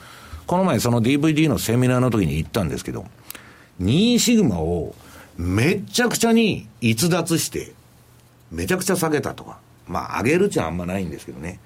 [0.47, 3.05] この前その DVD のセミナーの時に言ったんですけど、
[3.81, 4.95] 2シグマを
[5.37, 7.73] めちゃくちゃに逸脱して、
[8.51, 9.59] めちゃくちゃ下げたとか。
[9.87, 11.59] まあ、上げるっちゃあんまないんですけどね。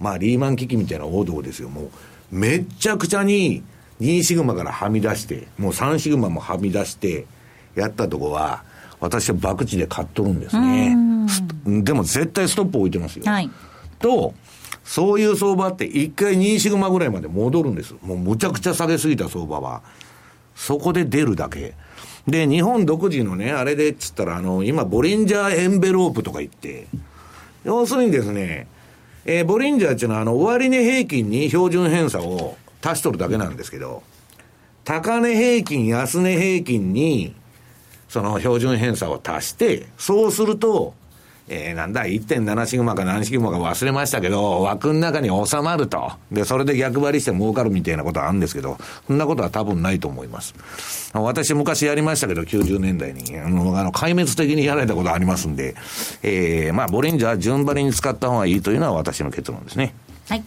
[0.00, 1.68] まあ、リーマン危機みたいな王道ですよ。
[1.68, 1.90] もう、
[2.32, 3.62] めちゃくちゃに
[4.00, 7.26] 2シグマからはみ出して、もう3シグマもはみ出して、
[7.74, 8.64] やったとこは、
[9.00, 10.96] 私は博打で買っとるんですね。
[11.28, 11.42] す
[11.82, 13.24] でも絶対ストップ置いてますよ。
[13.26, 13.50] はい。
[13.98, 14.34] と、
[14.84, 17.94] そういう相場って一回2シグマぐらいまで戻るんです。
[18.02, 19.82] もうむちゃくちゃ下げすぎた相場は。
[20.54, 21.74] そこで出るだけ。
[22.26, 26.86] で、日本独自のね、あれでっつったら、あの、今、ボリンジャーエンベロープとか言って、
[27.64, 28.66] 要するにですね、
[29.24, 34.02] えーボリンジャーっていうのは、あの、終値平均に標準偏差を足しとるだけなんですけど、
[34.84, 37.34] 高値平均、安値平均に、
[38.08, 40.94] その標準偏差を足して、そうすると、
[41.52, 46.12] えー、なんだ、1.7シグマか何シグマか忘れましたけど、枠の中に収まると。
[46.30, 50.54] で、それで逆張りして儲かるみたいなことはあるんですけど、そんなことは多分ないと思います。
[51.12, 53.36] 私昔やりましたけど、90年代に。
[53.36, 55.74] あの、あの壊滅的にやられたことありますんで、
[56.22, 59.92] えー、まあ、ボリンジャー順張りに使った方がいいというのは私の結論ですね。
[60.28, 60.44] はい。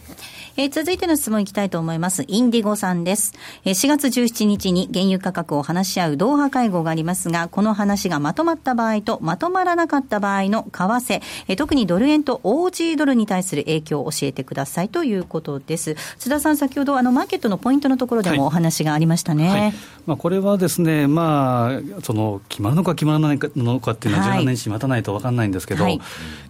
[0.56, 2.24] えー続いての質問いきたいと思います。
[2.28, 3.32] インディゴさんです。
[3.64, 15.96] えー4月17日に原油価格を話し合う同派会合がありますが、この話がまとまった場合とまとまらなかった場合の為替、えー特にドル円と OG ドルに対する影響を教えてくださいということです。
[16.18, 19.48] 津田さん、先ほどあのマーケットのポイントのところでもお話がありましたね。
[19.48, 19.74] はい
[20.06, 26.00] まあ、これはですね、まあ、その決まるのか決まらないのかっていうのは、はい17日待たないと分かんないんですけど、はい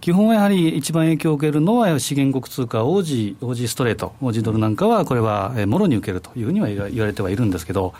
[0.01, 7.93] 基本はやはり一番影響を受けるのは、資源国通貨、オージー、オージーストレート、オージードルなんかは、これはえーもろに受けるというふうには言わ言われてはいるんですけど、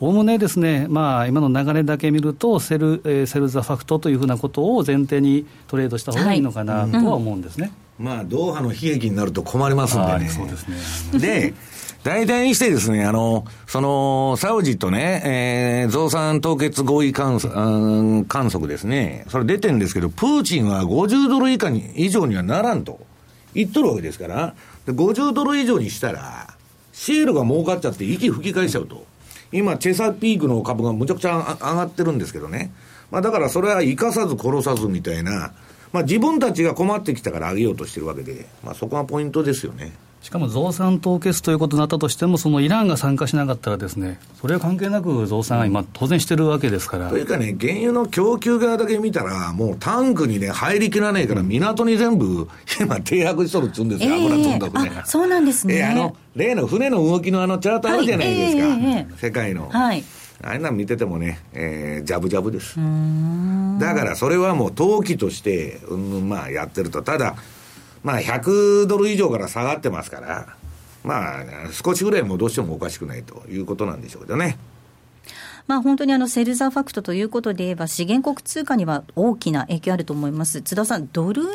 [0.00, 7.72] おおむねですね、まあ、今の流れだけ見ると、 sell、えー sell the fact というふうなことを前提にトレードした方がいいのかなとは思うんですね。
[7.98, 10.12] まあ、ドーハの悲劇になると困りますんでね。
[10.12, 11.18] はいそうですね。
[11.20, 11.54] で、
[12.02, 22.98] 大体にしてですね、あの、その、サウジとね、えー、増産凍結合意観測うん観測ですね、それ出てるんですけど、プーチンは50ドル以下に、以上にはならんと
[23.54, 24.54] 言っとるわけですから、
[24.86, 26.54] で50ドル以上にしたら、
[26.92, 29.06] シェールが儲かっちゃって息吹き返しちゃうと。
[29.52, 32.72] 今、チェサピークの株がむちゃくちゃ上がってるんですけどね。
[33.10, 35.52] まあだからそれは生かさず殺さずみたいな、
[35.92, 39.92] まあ自分たちが困ってきたから上げようとしてるわけで、まあそこがポイントですよね。
[40.22, 47.10] しかも増産凍結ということになったとしても、そのイランが参加しなかったらですね、それは関係なく増産は今、当然してるわけですから。
[47.10, 52.48] というかね、原油の供給側だけ見たら、もうタンクにね、入りきらないから、港に全部、
[52.80, 54.92] 今、停泊しとるっつうんですよ、油積んだとね。
[55.02, 55.78] あ、そうなんですね。
[55.78, 59.68] えあの、例の船の動きのあのチャートあるじゃないですか、はいええええ世界の。
[59.70, 60.04] はい。
[60.44, 62.76] ああいうの見ててもね、えー、ジャブジャブです。
[63.80, 67.02] だからそれはもう投機として、うん、まあやってると。
[67.02, 67.36] ただ、
[68.02, 70.56] まあ100ドル以上から下がってますから、
[71.04, 74.58] まあ少しぐらい戻してもおかしくないということなんでしょうけどね。
[75.68, 81.48] まあ、本当にあのセルザーファクトということで言えば、資源国通貨には大きな影響あると思います、津田さん、ドル円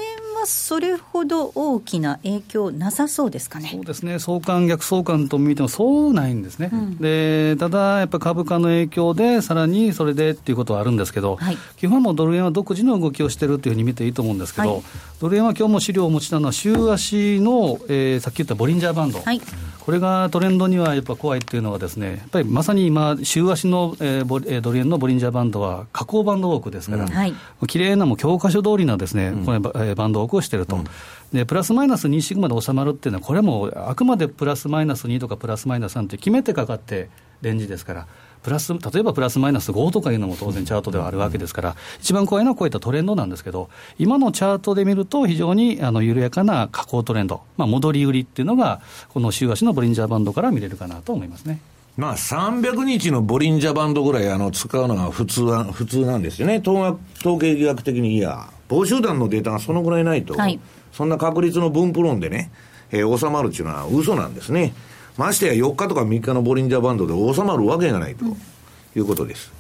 [0.48, 3.70] それほど大きな影響なさそうですかね？
[3.74, 11.58] そうですね、相関、逆相関と見ても、そうないんですね、でただ、やっぱり株価の影響で、さらにそれでっていうことはあるんですけど、はい。
[11.78, 14.84] 基本はもうドル円は独自の動きをしてるっていうふうに見ていいと思うんですけど、はい。
[15.20, 19.20] ドル円は今日も資料をお持ちなのは、週足の、えーさっき言ったボリンジャーバンド。
[19.20, 19.42] はい。
[19.80, 27.34] これがトレンドにはやっぱ怖いっていうのはですね、やっぱりまさに今、週足の、えーボリえードル円のボリンジャーバンドは下降バンド多くですから、はい。
[27.68, 30.80] 綺麗なもう教科書通りなですね、こればえーバンド多くをしてると。
[31.34, 37.10] で、プラスマイナス2シグマで収まるっていうのは、これはもうあくまでプラスマイナス2とかプラスマイナス3って決めてかかって
[37.42, 38.08] レンジですから、
[38.44, 51.60] プラス、例えばプラスマイナス5とかいうのも当然チャートではあるわけですから、一番怖いのはこういったトレンドなんですけど、今のチャートで見ると非常にあの緩やかな下降トレンド、まあ、戻り売りっていうのが、この週足のボリンジャーバンドから見れるかなと思いますね。
[51.98, 60.60] まあ、300日のボリンジャーバンドぐらいあの使うのが普通は普通なんですよね、統学統計学的にいや、防集団のデータがそのぐらいないと、はい
[60.94, 62.50] そんな確率の分布論でね、
[62.92, 64.74] えー収まるっていうのは嘘なんですね。
[65.16, 68.26] ましてや4日とか3日のボリンジャーバンドで収まるわけがないと
[68.96, 69.52] いうことです。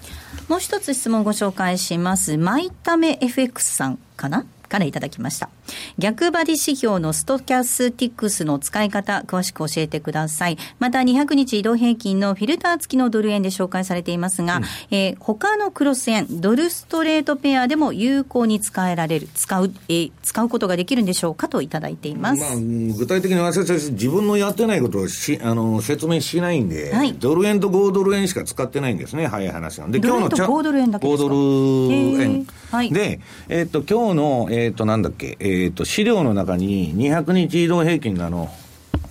[0.47, 2.37] もう一つ質問をご紹介します。
[2.37, 4.45] マイタメ FX さんかな？
[4.67, 5.49] からいただきました。
[5.97, 10.57] 逆張り指標のストキャスティックスの使い方、詳しく教えてください。
[10.79, 22.41] また、200日移動平均のフィルター付きのドル円で紹介されていますが、えー他のクロス円、ドルストレートペアでも有効に使えられる、使う、えー使うことができるんでしょうかといただいています。
[22.41, 32.47] まあ、うん具体的に私たち自分のやってないことをしあの説明しないんで、はいドル円と5ドル円しか使ってないんですね、早い話なんで、ドル円とチャ5ドル円だけですか？5ドルへ円ー。
[32.71, 38.49] はいで、えっと、今日の、えっと、なんだっけ、えっと、資料の中に200日移動平均のあの、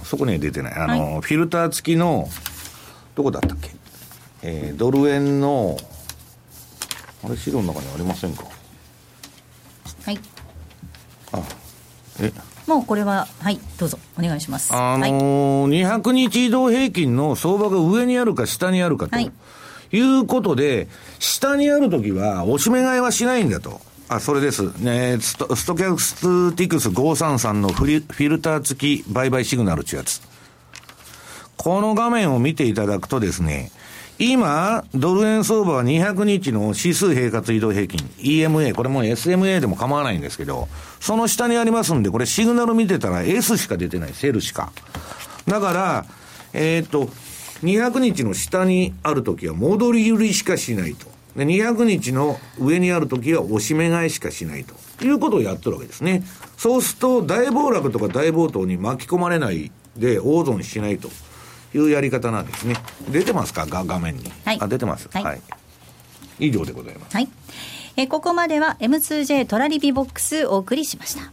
[0.05, 2.29] そこには出てない、あの、フィルター付きの、
[3.15, 3.71] どこだったっけ、
[4.43, 5.77] えードル円の、
[7.25, 8.45] あれ、資料の中にありませんか？
[10.05, 10.19] はい。
[11.33, 11.43] あ、
[12.21, 12.33] え、
[12.67, 14.73] もうこれは、はい、どうぞ、お願いします。
[14.75, 15.11] あのはい。
[15.13, 19.33] ー200日移動平均の相場が上にあるか下にあるかと、はい。
[19.93, 20.89] い、うことで、
[21.19, 23.81] 下にあるときは、おしめ買いはしないんだと。
[24.09, 24.63] あ、それです。
[24.81, 30.21] ね、スト、ストキャスティクス533のフリフィルター付き売買シグナルってやつ。
[31.57, 33.73] この画面を見ていただくとですね、
[34.19, 40.69] 今、ドル円相場は200日の指数平滑移動平均、EMA、これも SMA でも構わないんですけど、
[41.01, 44.73] その下にありますんで、これシグナル見てたら S しか出てない、セルしか。
[45.47, 46.07] だから、
[46.53, 47.11] えっ、と、
[47.63, 51.16] 200日の下にあるときは戻り売りしかしないと。
[51.37, 54.75] で、200日の上にあるときは押し目買いしかしないと
[55.05, 56.25] いうことをやってるわけですね。
[56.57, 61.09] そうすると、大暴落とか大暴騰に巻き込まれないで大損しないと
[61.75, 62.77] いうやり方なんですね。
[63.11, 63.67] 出てますか？
[63.67, 64.33] が画面に。
[64.45, 65.09] はいあ、出てます。
[65.13, 65.41] はいはい。
[66.39, 67.15] 以上でございます。
[67.15, 67.29] はい。
[67.99, 71.33] えーここまでは M2J トラリピボックスお送りしました。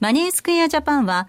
[0.00, 1.28] マネースクエアジャパンは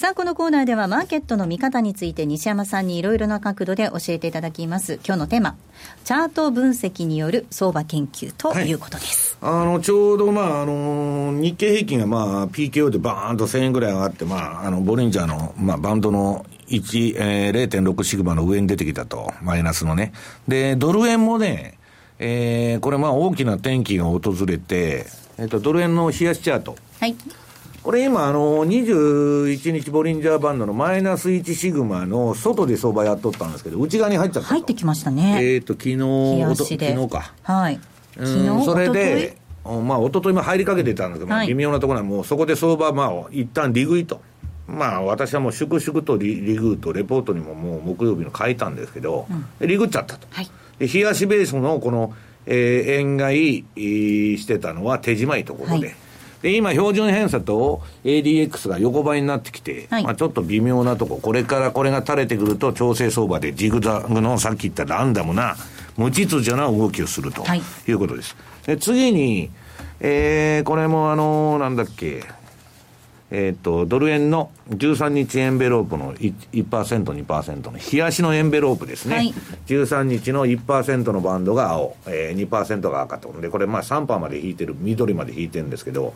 [0.00, 4.94] さあ、このコーナーではマーケットの見方について西山さんにいろいろな角度で教えていただきます。
[5.04, 5.58] 今日のテーマ、
[6.04, 9.36] チャート分析による相場研究ということです。
[9.42, 20.14] あの、ちょうど、まあ、あの、日経平均が、まあ、PKO でバーンと1000円ぐらい上がって、まあ、あの、ボリンジャーの、まあ、バンドの1、えー、0.6シグマの上に出てきたと、マイナスのね。
[20.48, 21.78] で、ドル円もね、
[22.18, 25.04] えー、これ、まあ、大きな転機が訪れて、
[25.36, 26.76] えっ、と、ドル円の冷やしチャート。
[27.00, 27.14] はい。
[27.82, 34.54] これ今、あの、21日ボリンジャーバンドのマイナス1シグマの外で相場やっとったんですけど、内側に入っちゃったと。
[34.54, 35.38] 入ってきましたね。
[35.42, 35.96] えっ、と、昨日、
[36.56, 37.32] 昨日か。
[37.42, 37.80] はい。
[38.18, 44.20] うんそれで、おまあ、一昨日も入りかけてたんですけど、まあはい微妙なところはもうそこで相場、まあ、一旦利食いと。
[44.66, 49.26] まあ、私はもう粛々とリリグーとレポートにももう木曜日の書いたんですけど、
[49.58, 50.26] でリグっちゃったと。
[50.30, 50.50] はい。
[50.78, 52.12] で、冷やしベースのこの、
[52.46, 55.86] えー円買いえーしてたのは手締まいところで。
[55.86, 55.96] はい
[56.42, 65.56] で、今、標準偏差と ADX が横ばいになってきて、はいまあちょっと微妙なとこ、これからこれが垂れてくると、調整相場でジグザグのさっき言ったランダムな、
[65.96, 68.36] 無秩序な動きをするとはいいうことです。
[68.66, 69.50] で、次に、
[70.00, 72.24] えー、これもあのなんだっけ、
[73.30, 79.16] えっ、と、ドル円の13日エンベロープの 1%, 1%、2%の冷やしのエンベロープですね。
[79.16, 79.34] はい
[79.66, 83.32] 13日の1%のバンドが青、えー、2%が赤と。
[83.40, 86.14] で、これまあ3%まで引いてる、緑まで引いてるんですけど、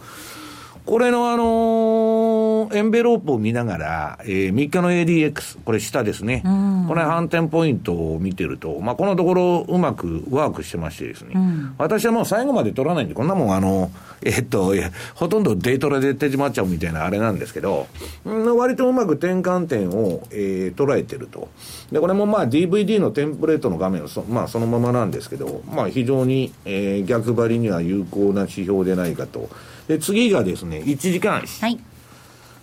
[0.86, 6.42] これのあのーエンベロープを見ながら、えー、3日の ADX、これ下ですね。
[6.88, 11.34] これ反転ポイントを見てると、まあ、このところうまくワークしてましてですね。
[11.78, 13.90] 私はもう最後まで取らないんで、こんなもんあの、
[14.22, 14.74] えー、っと、
[15.14, 17.86] ほとんどデイトラで手締まっちゃうみたいなあれなんですけど、
[18.24, 21.48] うん、割とうまく転換点を、えー、捉えてると。
[21.92, 29.48] で、これもまあ DVD のテンプレートの画面をそ,、まあ、そのままなんですけど、まあ非常に、えー、逆張りには有効な指標でないかと。
[29.88, 31.60] で、次がですね、1時間足。
[31.60, 31.78] はい。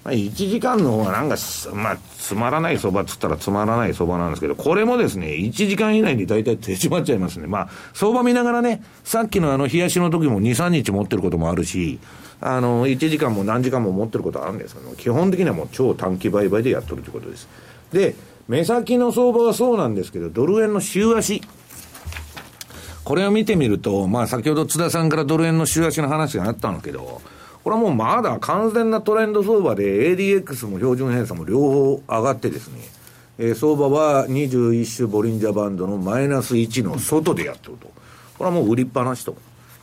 [0.04, 1.36] まあ、1時間の方がなんか、
[1.74, 7.48] まあ、つまらない相場っつったらつまらない相場なんですけど、これもですね、1時間以内に大体手締まっちゃいますね。
[7.48, 12.00] まあ、相場見ながらね、さっきのあの、冷やしの時も2、3日持ってることもあるし、
[12.40, 17.48] あの、1時間も何時間も持ってることあるんですけど、基本的にはもう超短期売買でやっとるということです。
[17.94, 18.16] で、
[18.48, 21.44] 目先の相場はそうなんですけど、ドル円の週足。
[23.04, 27.22] これを見てみると、まあ先ほど津田さんからドル円の週足の話があったんだけど、
[27.64, 32.80] これはもうまだ完全なトレンド相場で ADX も標準偏差も両方上がってですね、
[33.38, 37.88] えー、相場は21種ボリンジャーバンドのマイナス1の外でやってると。
[38.38, 39.36] これはもう売りっぱなしと。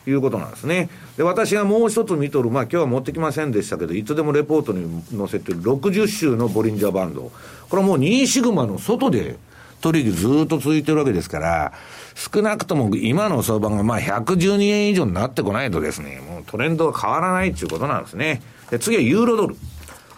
[0.07, 0.89] いうことなんですね。
[1.17, 7.31] で、私がもう一つ見とる、まあ今日は持ってきませんでしたけど、いつでもレポートに載せてる60種のボリンジャーバンド。
[7.69, 9.37] これはもう2シグマの外で
[9.81, 11.73] 取引ずっと続いてるわけですから、
[12.19, 18.41] 少なくとも今の相場がまあ112円以上になってこないとですね、もうトレンドが変わらないっていうことなんですね。
[18.69, 19.55] で、次はユーロドル。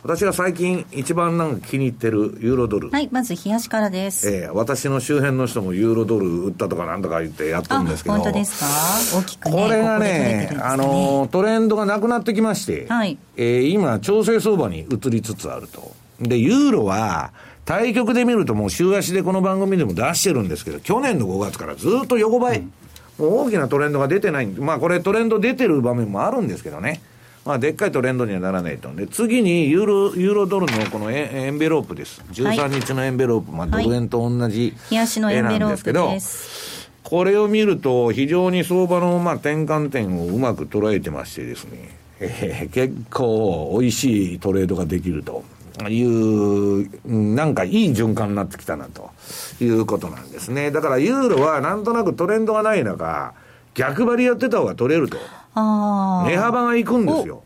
[0.03, 2.89] 私が最近一番なんか気に入ってるユーロドル。
[2.89, 4.27] はい、まず冷やしからです。
[4.27, 8.15] ええー、私の周辺の人もユーロドル売ったとかなんとか言ってやってるんですけど。
[8.15, 8.59] 本当です
[9.13, 9.19] か？
[9.19, 9.51] 大きくね。
[9.51, 13.19] これがね、ねあの、トレンドがなくなってきまして、はい。
[13.37, 15.91] えー、今、調整相場に移りつつあると。
[16.19, 17.31] で、ユーロは、
[17.66, 22.59] 対局で見るともう週足でこの番組でも出してるんですけど、去年の5月からずっと横ばい。
[22.59, 24.47] うん、もう大きなトレンドが出てない。
[24.47, 27.01] まあこれトレンド出てる場面もあるんですけどね。
[27.43, 28.93] まあ、でっかいトレンドにはならないと。
[28.93, 32.22] で、次にユーロ、ユーロドルのこのエエンベロープです。
[32.32, 33.49] 13日のエンベロープ。
[33.51, 36.12] はい、まあ、ドル円と同じ絵なんですけど、
[37.01, 45.43] これを見ると、非常に相場の、まあ、転換点をうまく捉えてましてですね、えー、結構美味しいトレードができると。
[45.89, 49.11] いう、なんかいい循環になってきたなと
[49.59, 50.71] いうことなんですね。
[50.71, 53.34] だからユーロはなんとなくトレンドがない中、
[53.73, 55.17] 逆張りやってた方が取れると。
[55.55, 57.43] 値幅がいくんですよ。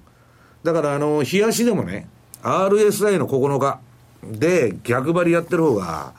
[0.63, 2.07] だからあの、冷やしでもね、
[2.43, 3.79] RSI の9日
[4.23, 6.13] で逆張りやってる方が、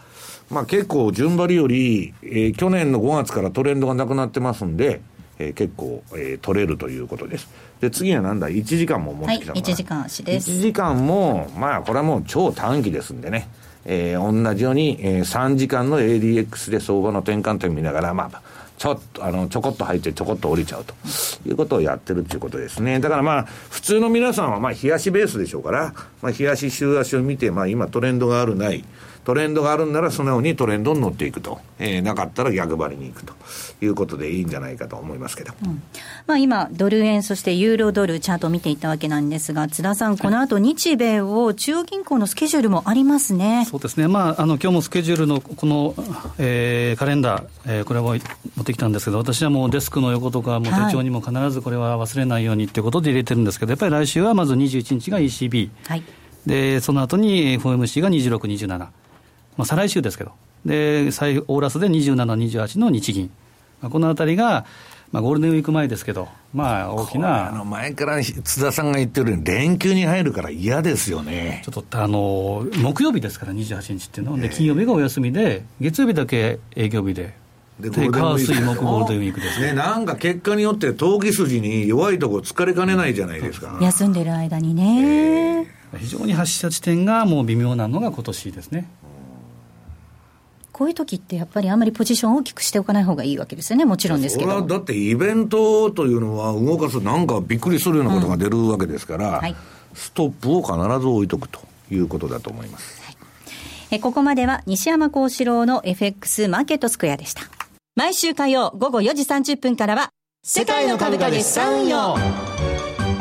[0.50, 5.00] まあ結構順張りより、えー、去年の5月からトレンドがなくなってますんで、
[5.38, 7.48] えー、結構、えー、取れるということです。
[7.80, 10.50] で、次はなんだ、1時間も持ってきたのはい、1時間足です。
[10.50, 13.48] 1時間も、まあ、これはもう超短期ですんでね、
[13.84, 18.42] えー、同じように、えー、3時間の ADX で相場の転換点見ながら、まあ、
[18.78, 20.94] ちょっと、あの、ちょこっと入ってちょこっと降りちゃうと
[21.46, 23.00] いうことをやってるっていうことですね。
[23.00, 28.84] だからまあ、普通の皆さんはまあ、冷やしベースでしょうから、まあ、冷やし週足を見て、まあ、今トレンドがあるない、
[29.26, 33.34] トレンドがあるんなら素直にトレンドに乗っていくと、えー、なかったら逆張りに行くと。
[33.82, 35.82] いうことでいいんじゃないかと思いますけど、うん、
[36.26, 43.66] まあ、今、ドル円、そしてユーロドル、チャートを見ていったわけなんですが、津田さん、この後日米を中央銀行のスケジュールもありますね。
[43.70, 45.94] そうですね、まあ、あの今日もスケジュールのこの、
[46.38, 48.16] えー、カレンダー、えー、これを持
[48.62, 56.02] ってきたんですけど、私はもうデスクの横とか、もう手帳にも必ずこれは忘れないようにということで入れてるんですけど、やっぱり来週はまず21日が ECB、はい、
[56.46, 58.88] でその後に FOMC が26、27。
[59.56, 60.32] まあ、再来週ですけど、
[60.64, 63.30] で、再オーラスで27、28の日銀、
[63.80, 64.66] まあ、このあたりが、
[65.12, 67.48] まあ、ゴールデンウィーク前ですけど、まあ、大きな。
[67.48, 71.62] あの前から津田さんが言ってるように、連休に入るから嫌ですよね。
[71.64, 77.34] ちょっと、あの、木曜日ですから、28日っていうの、で、金曜日がお休みで、月曜日だけ営業日で。
[77.78, 79.74] で、ゴールデンウィークですね。
[79.74, 83.78] なんか結果によって、投機筋に弱いとこ疲れかねないじゃないですか。
[83.80, 85.66] 休んでる間にね。
[85.98, 88.88] 非常に発射地点がもう微妙なのが今年ですね。
[90.76, 94.60] こういう時ってやっぱりあんまりポジションを大きくしておかない方がいいわけですよね、もちろんですけど。
[94.60, 99.56] だってイベントというのは動かすなんかびっくりするようなことが出るわけですから、うんはい、
[99.94, 101.60] ストップを必ず置いとくと
[101.90, 103.00] いうことだと思います。
[103.06, 103.16] はい、
[103.92, 107.44] えここまでは西山幸四郎の FX マーケットスクエアでした。
[107.94, 110.10] 毎週火曜午後4時30分からは、
[110.44, 112.55] 世界の株価で資産運用。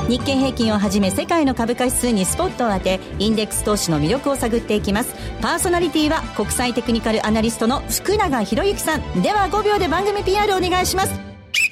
[0.08, 5.16] 日経平均をはじめ世界の株価指数にスポットを当てインデックス投資の魅力を探っていきます。
[5.42, 9.22] パーソナリティは国際テクニカルアナリストの福永博之さん。
[9.24, 11.20] では5秒で番組 PR お願いします。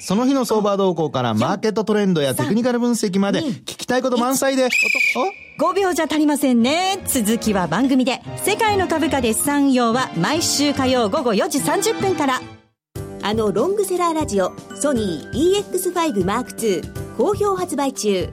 [0.00, 4.68] その日の相場動向からマーケットトレンドやテクニカル分析まで聞きたいこと満載で。
[5.60, 6.98] 5秒じゃ足りませんね。
[7.06, 8.20] 続きは番組で。
[8.38, 12.40] 世界の株価で資産運用は毎週火曜午後4時30分から。
[13.22, 18.28] あのロングセラーラジオソニー EX5 m 2好評発売中。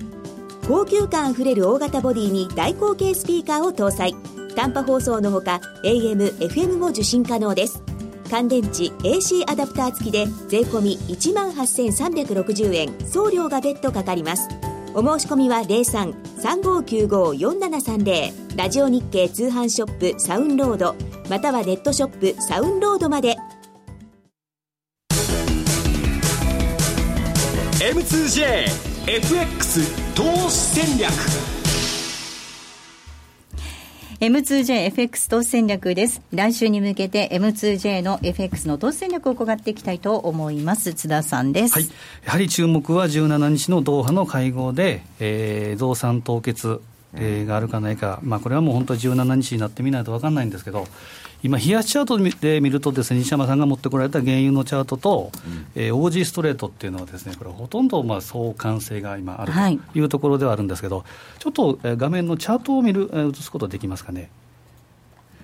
[0.68, 4.16] 高級感あふれる大型ボディに大口径スピーカーを搭載。
[4.56, 7.84] 短波放送のほか AM、FM も受信可能です。
[8.30, 12.90] 乾電池 AC アダプター付きで税込1万8360円。
[13.08, 14.48] 送料が別途かかります。
[14.94, 20.96] お申し込みは03-3595-4730ラジオ日経通販ショップサウンロード。
[21.30, 23.38] またはネットショップサウンロードまで。
[27.82, 29.10] M2JFX
[30.16, 31.12] 投資戦略
[34.20, 36.22] M2JFX 投資戦略です。
[36.32, 40.94] 来週に向けて M2J の FX の投資戦略を伺っていきたいと思います。
[40.94, 41.74] 津田さんです。
[41.74, 41.90] はい、
[42.24, 46.82] やはり注目は17日のドーハの会合で、えー、増産凍結、
[47.16, 50.88] えー、があるかないか、まあ、これはもう本当に17日になってみないと分かんないんですけど、
[51.44, 59.54] 今、冷やしチャートで見るとですね、西山さんが持ってこられた原油のチャートと、うんえー、OG ストレートっていうのはですね、これほとんどまあ相関性が今ある
[59.92, 64.30] というところではあるんですけど、はい、ちょっと画面のチャートを見る、映すことできますかね。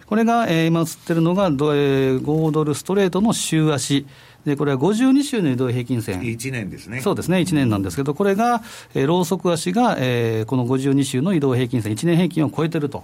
[0.07, 4.05] これが、えー、今映ってるのが、えー、5ドルストレートの週足。
[4.45, 6.21] で、これは52週の移動平均線。
[6.21, 7.01] 1年ですね。
[7.01, 8.63] そうですね、1年なんですけど、これが、
[8.95, 13.03] えー、ローソク足が、えー、この52週の移動平均線、1年平均を超えてると。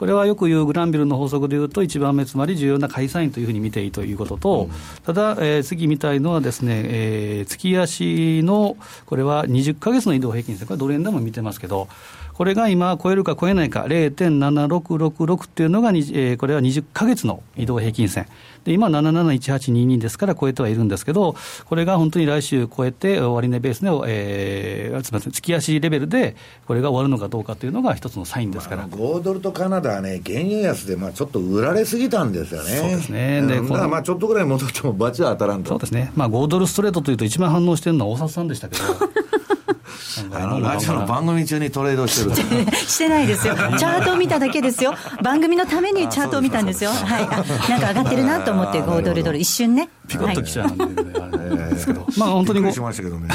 [0.00, 4.70] これはよく言うグランビルの法則でいうと、1番目、つまり重要な解散員というふうに見ていいということと、
[5.04, 11.86] ただ、えー、次見たいのはですね、えー、月足の、これは20か月の移動平均線、これドル円でも見てますけど、
[12.40, 18.26] これが今、超えるか超えないか、0.7666っていうのが、えー、これは20か月の移動平均線。
[18.64, 21.36] で今、771822ですから超えてはいるんですけど、
[21.66, 26.34] これが本当に来週超えて、終値ベースで、えー、すみません、月足レベルで、
[26.66, 28.88] これが終わるのかどうかというのが一つのサインですから。
[28.88, 32.70] 5ドルとカナダはね、原油安で、まあ、ちょっと売られすぎたんですよね。
[32.70, 33.42] そうですね。
[33.42, 35.68] で、だまあ、ちょっとぐらい戻っても、罰は当たらんと。
[35.68, 36.10] そうですね。
[36.16, 38.82] まあ、5ドルストレートというと、一番反応してるのは大札さんでしたけど。
[40.32, 47.28] あのラジオの番組中にトレードしてる してないですよ、チャートを見ただけですよ、番組のためにチャートを見たんですよ、はい、
[47.70, 53.28] なんか上がってるなと思って、5ドルドル、一瞬ね、ピコッときちゃうんで、あれですけど、 まあ本当にしましたけどね。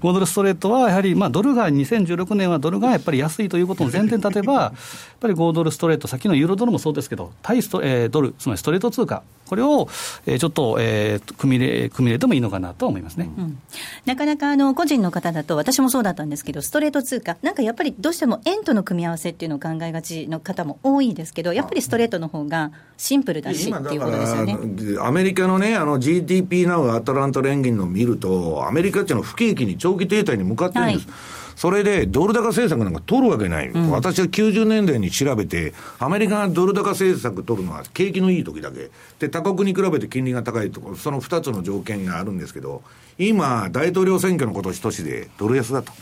[0.00, 4.78] 5ドルストレートはやはり、まあ、ドルが2016年はドルがやっぱり安いということの 前提に立てば、やっ
[5.20, 9.88] ぱり5ドルストレート、さっきのユーロドルもそうですけど、対スト、えー、ドル、つまりストレート通貨、これを、
[10.26, 13.28] えー、ちょっと、えー、組み入れ、組み入れてもいいのかなと思いますね。
[13.36, 13.58] うん、
[14.06, 24.56] なかなかあの個人の方だと、私もそうだったんですけど、ストレート通貨、なんかやっぱりどうしても円との組み合わせっていうのを考えがちの方も多いですけど、やっぱりストレートの方がシンプルだしっていうことですよね。
[25.00, 31.08] アメリカのね、あの GDP なウアトランタ連銀の見ると、アメリカっていうのは不景気に長期停滞に向かってるんです。
[31.08, 31.16] はい。
[31.56, 42.82] それでドル高政策なんか取るわけない、うん、私は90年代に調べて、アメリカがドル高政策取るのは景気のいい時だけ、で他国に比べて金利が高いところ、その2つの条件があるんですけど、
[43.18, 45.92] 今、大統領選挙の今年年でドル安だと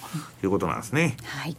[0.44, 1.16] いうことなんですね。
[1.24, 1.56] はい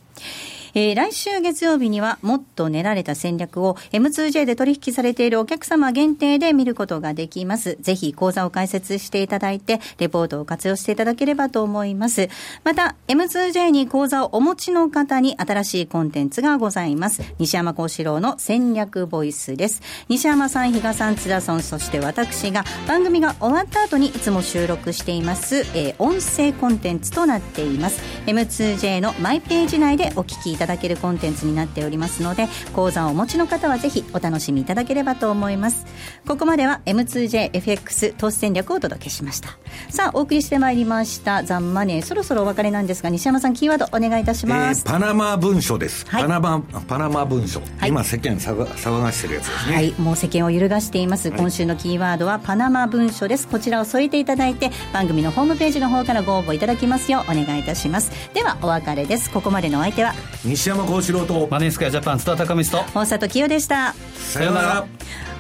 [0.79, 7.77] えー、来週月曜日にはもっと練られた戦略を M2J で取引されているお客様限定で見ることができます。
[7.81, 12.29] ぜひ講座を開設していただいて、レポートを活用していただければと思います。
[12.63, 17.23] また、M2J に講座をお持ちの方に新しいコンテンツがございます。
[17.39, 19.81] 西山幸四郎の戦略ボイスです。
[20.07, 28.01] 西山さん、比嘉さん、津田さん、そして私が番組が終わった後にいつも収録しています、えー、音声コンテンツとなっています。
[28.27, 35.85] M2J のマイページ内でお聞きいただけるコンテンツになっておりますので講座をお持ちの方はぜひお楽しみいただければと思います。
[36.27, 39.57] ここまでは M2JFX 投資戦略をお届けしました。
[39.89, 41.43] さあお送りしてまいりました。
[41.43, 42.01] ザンマネー。
[42.03, 49.75] そろそろお別れなんですが西山さんキーワードお願いいたします、えー、パナマ文書です、はい、パナマパナマ文書、はい、今世間騒がしてるやつですね。
[49.75, 49.91] はい。
[49.99, 53.47] もう世間を揺るがしています、今週のキーワードはパナマ文書です。
[53.47, 58.11] こちらを添えていただいて番組のホームページの方からご応募いただきますようお願いいたします。
[58.33, 59.29] ではお別れです。
[59.29, 60.13] ここまでのお相手は
[60.49, 63.93] 西山幸四郎とマネースクエアジャパン津田隆光と大里清でした。
[64.15, 64.87] さようなら。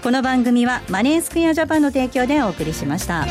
[0.03, 3.25] この番組はマネースクエアジャパンの提供でお送りしました